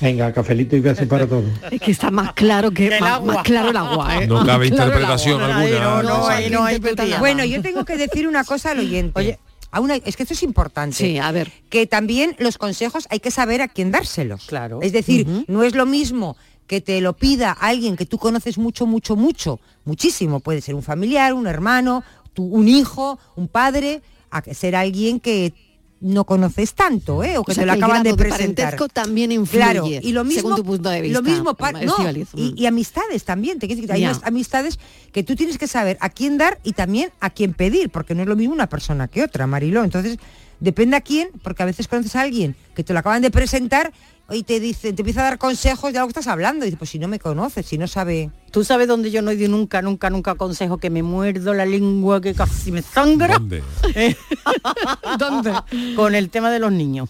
[0.00, 1.44] Venga, cafelito y besos para todos.
[1.70, 3.34] Es que está más claro que El más, agua.
[3.34, 4.22] más claro el agua.
[4.22, 4.26] ¿eh?
[4.26, 5.56] no cabe claro interpretación agua.
[5.56, 6.78] alguna No, no, ahí no hay.
[7.18, 9.18] Bueno, yo tengo que decir una cosa al oyente.
[9.18, 9.38] Oye.
[9.70, 10.96] a una- es que esto es importante.
[10.96, 11.50] Sí, a ver.
[11.68, 14.46] que también los consejos hay que saber a quién dárselos.
[14.46, 14.80] Claro.
[14.82, 16.36] Es decir, no es lo mismo
[16.66, 20.40] que te lo pida alguien que tú conoces mucho, mucho, mucho, muchísimo.
[20.40, 25.18] Puede ser un familiar, un hermano, tu- un hijo, un padre, a que ser alguien
[25.20, 25.54] que
[26.00, 27.38] no conoces tanto, ¿eh?
[27.38, 28.76] O que O sea, te lo que acaban de grado de presentar.
[28.92, 31.96] también influye, Claro, y lo mismo, según tu punto de Lo vista, mismo pa- no,
[32.34, 33.58] y, y amistades también.
[33.58, 34.78] Te quiero decir hay unas amistades
[35.12, 38.22] que tú tienes que saber a quién dar y también a quién pedir, porque no
[38.22, 39.82] es lo mismo una persona que otra, Mariló.
[39.82, 40.18] Entonces,
[40.60, 43.92] depende a quién, porque a veces conoces a alguien que te lo acaban de presentar
[44.30, 46.64] y te dice, te empieza a dar consejos de algo que estás hablando.
[46.64, 48.30] Y dices, pues si no me conoces, si no sabe.
[48.50, 52.20] Tú sabes dónde yo no di nunca, nunca, nunca consejo que me muerdo la lengua
[52.20, 53.38] que casi me sangra.
[53.38, 53.62] ¿Dónde?
[55.18, 55.52] ¿Dónde?
[55.96, 57.08] Con el tema de los niños.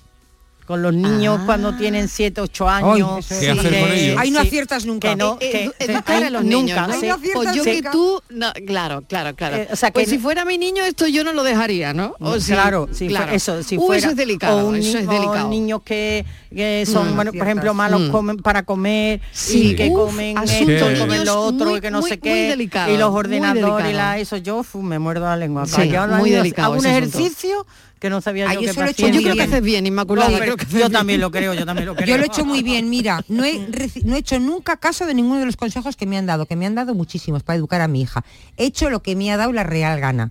[0.69, 3.25] Con los niños cuando tienen 7, 8 años.
[3.25, 4.19] eso es- ¿Qué hacer con ellos?
[4.21, 5.09] Ahí no aciertas nunca.
[5.09, 7.01] Que no, Eh, que- educar a los nunca, niños, ¿no?
[7.01, 7.31] sí.
[7.33, 9.57] Pues yo que tú, no, claro, claro, claro.
[9.57, 12.15] Eh, o sea, pues que- si fuera mi niño esto yo no lo dejaría, ¿no?
[12.21, 13.33] O sí, claro, si claro.
[13.33, 15.49] eso, si Uh, fuera, eso es delicado, o un eso es delicado.
[15.49, 17.17] niños que, que son, Mm.
[17.17, 18.11] bueno, por ejemplo, malos Mm.
[18.11, 19.69] comen para comer Sí.
[19.71, 22.17] y que Uf, comen esto, niños comen lo otro, muy, y que no muy, sé
[22.17, 25.65] muy qué, delicado, y los ordenadores y la, eso, yo me muerdo la lengua.
[25.65, 25.81] Sí,
[26.19, 27.67] muy delicado Hago un ejercicio
[27.99, 30.31] que no sabía Ay, yo que eso lo yo creo que haces bien, Inmaculada.
[30.31, 30.93] No, pero creo que haces yo bien.
[30.93, 32.07] también lo creo, yo también lo creo.
[32.09, 35.07] Yo lo he hecho muy bien, mira, no he, reci- no he hecho nunca caso
[35.07, 37.57] de ninguno de los consejos que me han dado, que me han dado muchísimos para
[37.57, 38.25] educar a mi hija.
[38.57, 40.31] He hecho lo que me ha dado la real gana.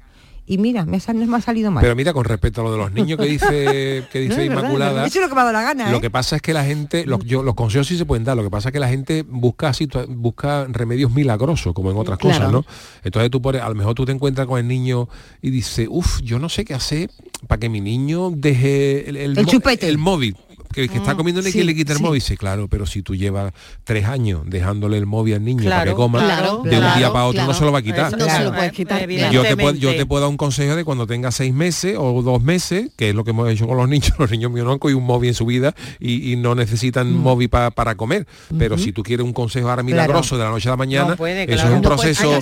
[0.50, 1.82] Y mira, me sal- no me ha salido mal.
[1.82, 4.50] Pero mira, con respecto a lo de los niños que dice, que dice No, es
[4.50, 6.02] verdad, Inmaculada, He hecho lo que me ha dado la gana, Lo ¿eh?
[6.02, 8.44] que pasa es que la gente, lo- yo- los consejos sí se pueden dar, lo
[8.44, 9.74] que pasa es que la gente busca
[10.08, 12.38] busca remedios milagrosos, como en otras Claro.
[12.38, 12.66] cosas, ¿no?
[13.04, 15.10] Entonces tú por, a lo mejor tú te encuentras con el niño
[15.42, 17.12] y dices, uff, yo no sé qué hacer
[17.48, 19.88] para que mi niño deje el, El chupete.
[19.90, 20.38] el móvil.
[20.78, 22.04] Que, que está comiendo y sí, que le quita el sí.
[22.04, 22.22] móvil.
[22.22, 23.52] Sí, claro, pero si tú llevas
[23.84, 27.26] tres años dejándole el móvil al niño para que coma, claro, de un día para
[27.26, 27.48] otro claro.
[27.48, 28.16] no se lo va a quitar.
[28.16, 29.10] No se lo puedes quitar.
[29.32, 32.22] Yo te, puedo, yo te puedo dar un consejo de cuando tenga seis meses o
[32.22, 34.12] dos meses, que es lo que hemos hecho con los niños.
[34.20, 37.12] Los niños míos no han cogido un móvil en su vida y, y no necesitan
[37.12, 37.18] Mm.
[37.18, 38.28] móvil pa- para comer.
[38.60, 41.16] Pero si tú quieres un consejo ahora milagroso de la noche a la mañana, No
[41.18, 42.40] puede, eso es un No proceso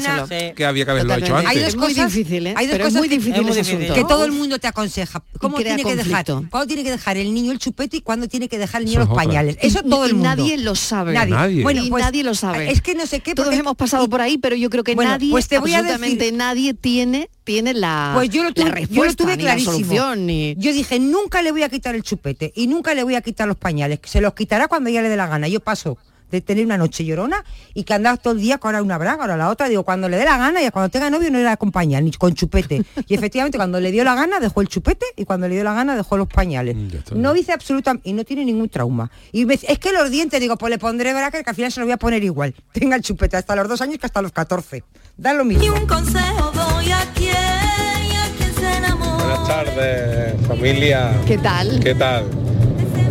[0.55, 1.49] que había que haberlo hecho antes.
[1.51, 2.53] Hay Es dos muy cosas- difícil, ¿eh?
[2.57, 5.95] hay dos Pero es cosas muy que- todo el mundo te aconseja cómo tiene que
[5.95, 8.87] dejar cuándo tiene que dejar el niño el chupete y cuándo tiene que dejar el
[8.87, 11.13] niño Eso los pañales eso Y- todo y el mundo nadie lo sabe.
[11.13, 11.63] nadie, Nadie.
[11.63, 12.71] bueno y pues, nadie lo sabe.
[12.71, 14.83] es que no sé qué Todos porque- hemos pasado y- por ahí, pero yo creo
[14.83, 18.53] que Bueno, nadie, pues te voy a decir- nadie tiene, tiene la, Pues yo lo
[18.53, 19.73] tuve, la yo lo tuve ni la clarísimo.
[19.75, 20.55] solución, ni...
[20.57, 23.47] Yo dije, nunca le voy a quitar el chupete y nunca le voy a quitar
[23.47, 23.99] los pañales.
[24.05, 25.47] Se los quitará cuando ya le dé la gana.
[25.47, 25.97] Yo paso
[26.31, 29.23] de tener una noche llorona y que andaba todo el día con ahora una braga,
[29.23, 29.69] ahora la otra.
[29.69, 32.33] Digo, cuando le dé la gana y cuando tenga novio no le acompaña, ni con
[32.33, 32.83] chupete.
[33.07, 35.73] Y efectivamente, cuando le dio la gana, dejó el chupete y cuando le dio la
[35.73, 36.75] gana, dejó los pañales.
[37.13, 38.09] No hice absolutamente...
[38.09, 39.09] Y no tiene ningún trauma.
[39.31, 41.71] Y me dice, es que los dientes, digo, pues le pondré braga que al final
[41.71, 42.53] se lo voy a poner igual.
[42.71, 44.83] Tenga el chupete hasta los dos años que hasta los 14.
[45.17, 45.63] Da lo mismo.
[45.87, 49.23] consejo doy a quien y a quien se enamora.
[49.23, 51.11] Buenas tardes, familia.
[51.25, 51.79] ¿Qué tal?
[51.79, 52.25] ¿Qué tal?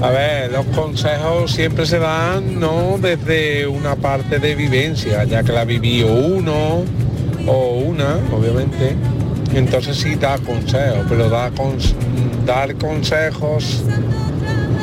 [0.05, 5.53] A ver, los consejos siempre se dan no desde una parte de vivencia, ya que
[5.53, 6.83] la vivió uno
[7.47, 8.95] o una, obviamente.
[9.55, 11.95] Entonces sí da consejos, pero da cons-
[12.45, 13.83] dar consejos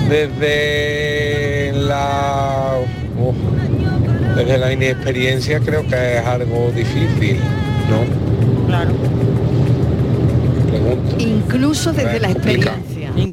[0.10, 2.78] desde la
[4.36, 7.38] desde la inexperiencia creo que es algo difícil,
[7.90, 8.68] ¿no?
[8.68, 8.92] Claro.
[10.70, 11.16] Pregunto.
[11.20, 12.74] Incluso desde la experiencia.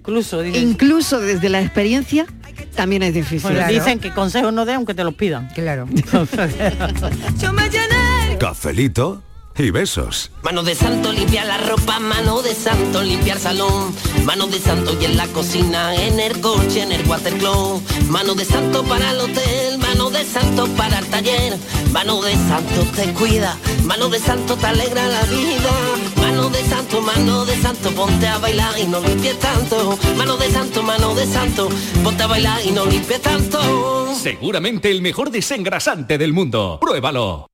[0.09, 2.27] Incluso, desde la experiencia
[2.75, 3.43] también es difícil.
[3.43, 3.73] bueno, Claro.
[3.75, 5.49] dicen que consejos no den aunque te los pidan.
[5.55, 5.87] Claro.
[7.41, 8.39] Yo me llené.
[8.39, 9.23] Cafelito
[9.57, 10.31] y besos.
[10.43, 13.93] Mano de santo limpia la ropa, mano de santo limpia el salón,
[14.25, 18.45] mano de santo y en la cocina, en el coche, en el watercloak, mano de
[18.45, 21.57] santo para el hotel, mano de santo para el taller,
[21.93, 25.73] mano de santo te cuida, mano de santo te alegra la vida,
[26.17, 30.51] mano de santo, mano de santo, ponte a bailar y no limpies tanto, mano de
[30.51, 31.69] santo, mano de santo,
[32.05, 34.15] ponte a bailar y no limpies tanto.
[34.15, 36.79] Seguramente el mejor desengrasante del mundo.
[36.81, 37.48] Pruébalo.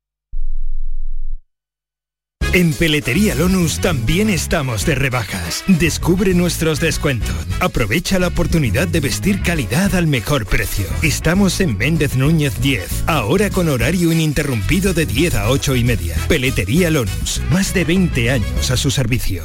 [2.55, 5.65] En Peletería Lonus también estamos de rebajas.
[5.67, 7.35] Descubre nuestros descuentos.
[7.59, 10.87] Aprovecha la oportunidad de vestir calidad al mejor precio.
[11.03, 16.15] Estamos en Méndez Núñez 10, ahora con horario ininterrumpido de 10 a 8 y media.
[16.29, 19.43] Peletería Lonus, más de 20 años a su servicio.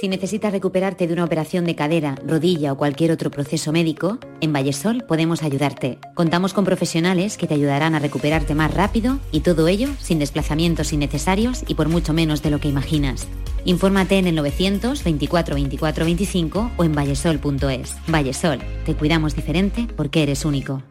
[0.00, 4.50] Si necesitas recuperarte de una operación de cadera, rodilla o cualquier otro proceso médico, en
[4.50, 5.98] Vallesol podemos ayudarte.
[6.14, 10.94] Contamos con profesionales que te ayudarán a recuperarte más rápido y todo ello sin desplazamientos
[10.94, 13.28] innecesarios y por mucho menos de lo que imaginas.
[13.66, 17.94] Infórmate en el 924 24 25 o en vallesol.es.
[18.08, 20.82] Vallesol, te cuidamos diferente porque eres único.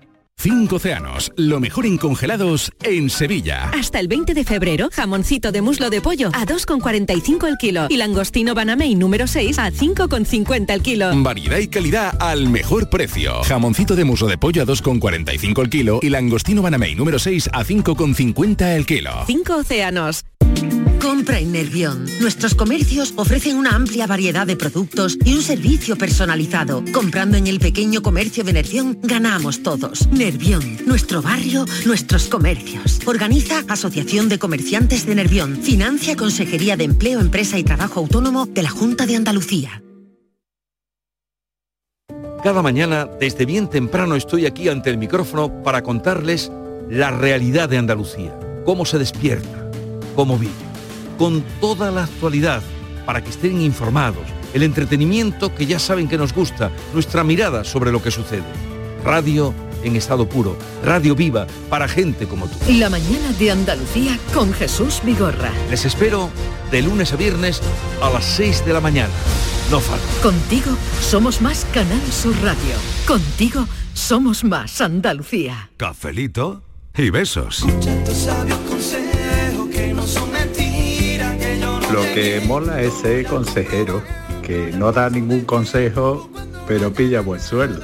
[0.41, 3.71] Cinco océanos, lo mejor en congelados en Sevilla.
[3.77, 7.97] Hasta el 20 de febrero, jamoncito de muslo de pollo a 2,45 el kilo y
[7.97, 11.11] langostino banamey número 6 a 5,50 el kilo.
[11.21, 13.43] Variedad y calidad al mejor precio.
[13.43, 17.65] Jamoncito de muslo de pollo a 2,45 el kilo y langostino banamey número 6 a
[17.65, 19.11] 5,50 el kilo.
[19.27, 20.23] Cinco océanos.
[20.99, 22.05] Compra en Nervión.
[22.19, 26.83] Nuestros comercios ofrecen una amplia variedad de productos y un servicio personalizado.
[26.93, 30.07] Comprando en el pequeño comercio de Nervión, ganamos todos.
[30.09, 32.99] Nervión, nuestro barrio, nuestros comercios.
[33.05, 35.57] Organiza Asociación de Comerciantes de Nervión.
[35.61, 39.81] Financia Consejería de Empleo, Empresa y Trabajo Autónomo de la Junta de Andalucía.
[42.43, 46.51] Cada mañana, desde bien temprano, estoy aquí ante el micrófono para contarles
[46.89, 49.69] la realidad de Andalucía, cómo se despierta,
[50.15, 50.53] cómo vive,
[51.19, 52.63] con toda la actualidad,
[53.05, 57.91] para que estén informados, el entretenimiento que ya saben que nos gusta, nuestra mirada sobre
[57.91, 58.45] lo que sucede.
[59.03, 59.53] Radio
[59.83, 62.57] en estado puro, radio viva para gente como tú.
[62.71, 65.51] La mañana de Andalucía con Jesús Vigorra.
[65.69, 66.29] Les espero
[66.71, 67.61] de lunes a viernes
[68.01, 69.13] a las 6 de la mañana.
[69.69, 70.05] No falta.
[70.23, 72.75] Contigo somos más Canal Sur Radio.
[73.05, 75.69] Contigo somos más Andalucía.
[75.77, 76.63] Cafelito
[76.95, 77.65] y besos.
[81.93, 84.01] Lo que mola es ser consejero,
[84.43, 86.29] que no da ningún consejo,
[86.67, 87.81] pero pilla buen sueldo.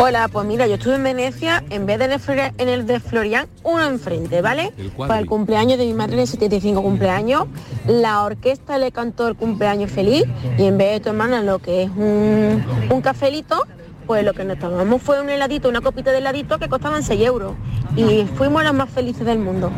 [0.00, 2.86] Hola, pues mira, yo estuve en Venecia, en vez de en el, Flor- en el
[2.86, 4.72] de Florian, uno enfrente, ¿vale?
[5.08, 7.46] Para el cumpleaños de mi madre en el 75 cumpleaños,
[7.86, 10.24] la orquesta le cantó el cumpleaños feliz
[10.56, 13.66] y en vez de tomar lo que es un, un cafelito,
[14.08, 17.20] pues lo que nos tomamos fue un heladito, una copita de heladito que costaban 6
[17.20, 17.54] euros.
[17.94, 19.70] Y fuimos los más felices del mundo.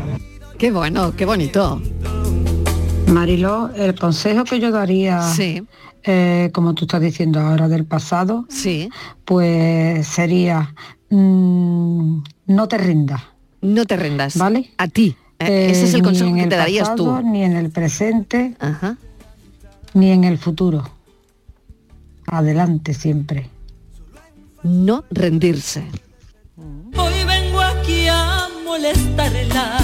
[0.56, 1.82] Qué bueno, qué bonito.
[3.08, 5.20] Mariló, el consejo que yo daría,
[6.04, 8.46] eh, como tú estás diciendo ahora del pasado,
[9.24, 10.74] pues sería
[11.08, 13.22] mm, no te rindas.
[13.62, 14.36] No te rindas.
[14.36, 14.70] ¿Vale?
[14.78, 15.16] A ti.
[15.40, 17.26] Eh, ese es el ni consejo que el te darías pasado, tú.
[17.26, 18.54] Ni en el presente,
[19.92, 20.88] ni en el futuro.
[22.28, 23.50] Adelante siempre.
[24.62, 25.82] No rendirse.
[26.56, 29.78] Hoy vengo aquí a molestarla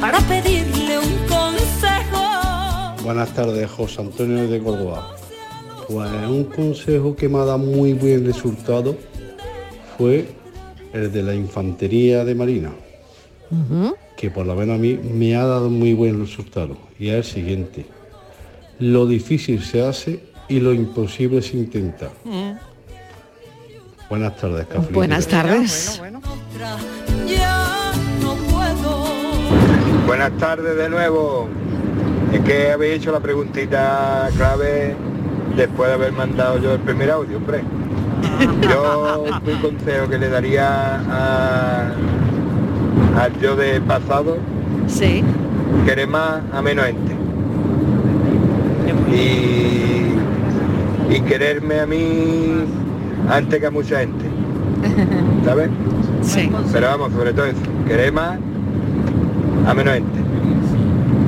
[0.00, 3.02] para pedirle un consejo.
[3.04, 5.14] Buenas tardes, José Antonio de Córdoba.
[5.86, 8.96] Pues un consejo que me ha dado muy buen resultado
[9.96, 10.34] fue
[10.92, 12.72] el de la infantería de Marina,
[14.16, 16.76] que por lo menos a mí me ha dado muy buen resultado.
[16.98, 17.86] Y es el siguiente.
[18.80, 22.10] Lo difícil se hace y lo imposible se intenta.
[24.08, 24.92] Buenas tardes, Café.
[24.92, 26.00] Buenas tardes.
[28.20, 29.04] No puedo.
[30.06, 31.48] Buenas tardes de nuevo.
[32.32, 34.94] Es que habéis hecho la preguntita clave
[35.56, 37.62] después de haber mandado yo el primer audio, hombre.
[38.62, 41.92] Yo un consejo que le daría a,
[43.18, 44.38] al yo de pasado,
[44.86, 45.22] sí.
[45.84, 47.16] querer más a menos gente.
[49.12, 49.73] Y,
[51.10, 52.64] y quererme a mí
[53.28, 54.24] antes que a mucha gente.
[55.44, 55.70] ¿Sabes?
[56.22, 56.50] Sí.
[56.72, 58.38] Pero vamos, sobre todo eso, querer más
[59.66, 60.20] a menos gente.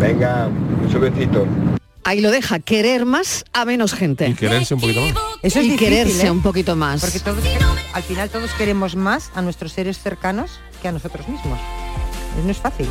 [0.01, 0.49] Venga,
[0.83, 1.47] mucho besito.
[2.05, 4.29] Ahí lo deja, querer más a menos gente.
[4.29, 5.11] Y quererse un poquito más.
[5.43, 6.31] Eso es y difícil, quererse ¿eh?
[6.31, 7.01] un poquito más.
[7.01, 7.43] Porque todos,
[7.93, 11.59] al final todos queremos más a nuestros seres cercanos que a nosotros mismos.
[12.45, 12.87] No es fácil.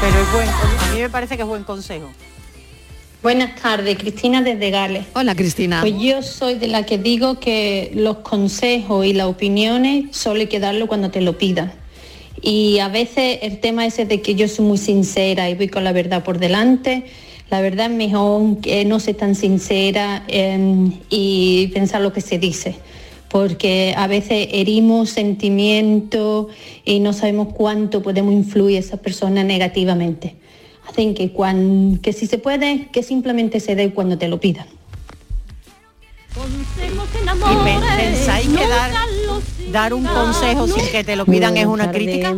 [0.00, 2.10] Pero es buen, a mí me parece que es buen consejo.
[3.24, 5.06] Buenas tardes, Cristina desde Gales.
[5.14, 5.80] Hola, Cristina.
[5.80, 10.46] Pues yo soy de la que digo que los consejos y las opiniones solo hay
[10.46, 11.72] que darlo cuando te lo pidan.
[12.42, 15.84] Y a veces el tema ese de que yo soy muy sincera y voy con
[15.84, 17.04] la verdad por delante,
[17.48, 22.38] la verdad es mejor que no ser tan sincera eh, y pensar lo que se
[22.38, 22.76] dice.
[23.30, 26.48] Porque a veces herimos sentimientos
[26.84, 30.43] y no sabemos cuánto podemos influir a esa persona negativamente.
[30.88, 34.66] Hacen que, cuan- que si se puede, que simplemente se dé cuando te lo pidan.
[36.36, 38.90] ¿Y pe- pensáis que dar,
[39.72, 42.34] dar un consejo sin que te lo pidan es una crítica?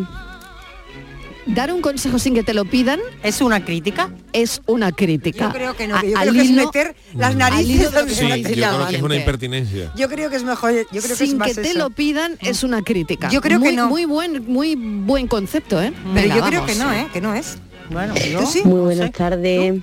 [1.47, 4.11] Dar un consejo sin que te lo pidan es una crítica.
[4.33, 5.47] Es una crítica.
[5.47, 7.89] Yo creo que no, A- que yo al creo que es meter las al narices
[7.91, 9.93] que Sí, yo creo que es una impertinencia.
[9.97, 11.79] Yo creo que es mejor, yo creo que es sin más que te eso.
[11.79, 13.29] lo pidan es una crítica.
[13.31, 13.89] Yo creo que muy, no.
[13.89, 15.93] Muy buen, muy buen concepto, ¿eh?
[16.03, 16.75] Pero Venga, yo creo vamos.
[16.77, 17.07] que no, ¿eh?
[17.13, 17.59] Que no es.
[17.91, 18.15] Bueno.
[18.65, 19.81] Muy buenas tardes.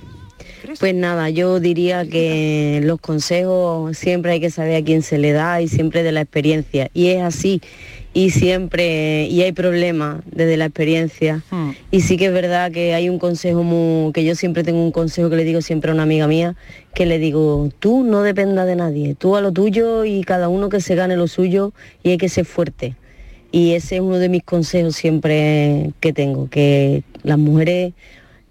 [0.78, 5.32] Pues nada, yo diría que los consejos siempre hay que saber a quién se le
[5.32, 6.90] da y siempre de la experiencia.
[6.94, 7.60] Y es así.
[8.14, 11.42] Y siempre, y hay problemas desde la experiencia.
[11.90, 14.92] Y sí que es verdad que hay un consejo muy, que yo siempre tengo un
[14.92, 16.54] consejo que le digo siempre a una amiga mía,
[16.94, 20.68] que le digo, tú no dependas de nadie, tú a lo tuyo y cada uno
[20.68, 22.94] que se gane lo suyo y hay que ser fuerte.
[23.54, 27.92] Y ese es uno de mis consejos siempre que tengo, que las mujeres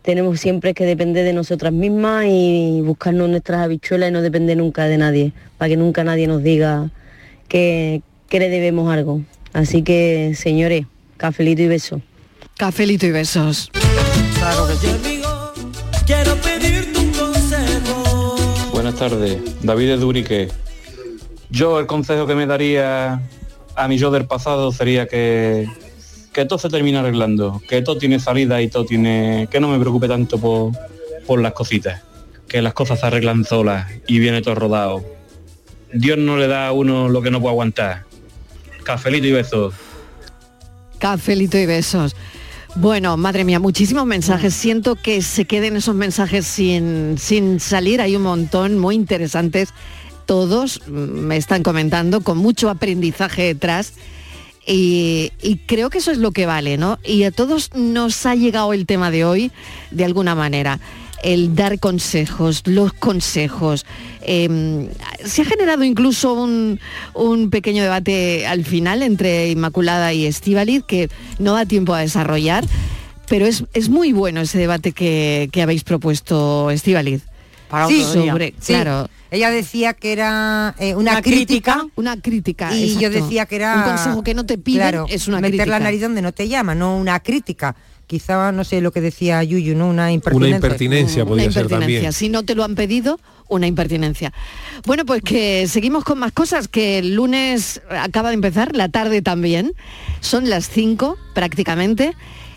[0.02, 4.86] tenemos siempre que depender de nosotras mismas y buscarnos nuestras habichuelas y no depender nunca
[4.86, 6.90] de nadie, para que nunca nadie nos diga
[7.50, 9.22] qué, que le debemos algo.
[9.52, 10.86] Así que, señores,
[11.18, 12.02] cafelito y beso.
[12.56, 13.72] Cafelito y besos.
[14.36, 15.22] Claro que sí.
[16.06, 18.38] Quiero pedirte un consejo.
[18.72, 20.48] Buenas tardes, David de Durique.
[21.50, 23.22] Yo el consejo que me daría
[23.76, 25.68] a mi yo del pasado sería que,
[26.32, 29.48] que todo se termina arreglando, que todo tiene salida y todo tiene...
[29.52, 30.72] que no me preocupe tanto por,
[31.26, 32.02] por las cositas,
[32.48, 35.04] que las cosas se arreglan solas y viene todo rodado.
[35.94, 38.04] Dios no le da a uno lo que no puede aguantar.
[38.84, 39.74] Cafelito y besos.
[41.00, 42.16] Cafelito y besos.
[42.76, 44.54] Bueno, madre mía, muchísimos mensajes.
[44.56, 48.02] Siento que se queden esos mensajes sin, sin salir.
[48.02, 49.70] Hay un montón muy interesantes.
[50.26, 53.94] Todos mm, me están comentando con mucho aprendizaje detrás.
[54.66, 56.98] Y, y creo que eso es lo que vale, ¿no?
[57.04, 59.52] Y a todos nos ha llegado el tema de hoy
[59.92, 60.80] de alguna manera
[61.22, 63.86] el dar consejos, los consejos.
[64.22, 64.90] Eh,
[65.26, 66.80] se ha generado incluso un,
[67.14, 71.10] un pequeño debate al final entre Inmaculada y Estivaliz que
[71.40, 72.66] no da tiempo a desarrollar,
[73.30, 77.22] pero es, es muy bueno ese debate que, que habéis propuesto, Estivaliz.
[77.70, 78.32] Para Sí, otro día.
[78.34, 78.74] sobre, Sí.
[78.74, 79.10] claro.
[79.34, 81.88] Ella decía que era eh, una, Una crítica, crítica.
[81.96, 82.74] Una crítica.
[82.76, 85.52] y yo decía que era Un consejo que no te piden claro, es una meter
[85.62, 85.80] crítica.
[85.80, 87.76] la nariz donde no te llama, no una crítica.
[88.06, 89.88] Quizá no sé lo que decía Yuyu, ¿no?
[89.90, 90.48] Una impertinencia.
[90.48, 91.96] Una impertinencia una podría ser impertinencia.
[91.98, 92.14] también.
[92.14, 94.32] Si no te lo han pedido, una impertinencia.
[94.86, 99.22] Bueno, pues que seguimos con más cosas, que el lunes acaba de empezar, la tarde
[99.22, 99.72] también.
[100.20, 102.14] Son las 5 prácticamente.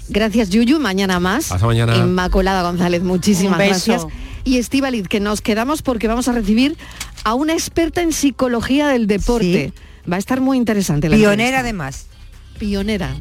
[0.09, 1.51] Gracias Yuyu, mañana más.
[1.53, 1.97] Hasta mañana.
[1.97, 3.93] Inmaculada González, muchísimas Un beso.
[3.93, 4.13] gracias.
[4.47, 6.77] Y Estivaliz, que nos quedamos porque vamos a recibir
[7.25, 9.73] a una experta en psicología del deporte.
[10.11, 11.61] Va a estar muy interesante la Pionera entrevista.
[11.61, 12.07] además.
[12.57, 13.17] Pionera.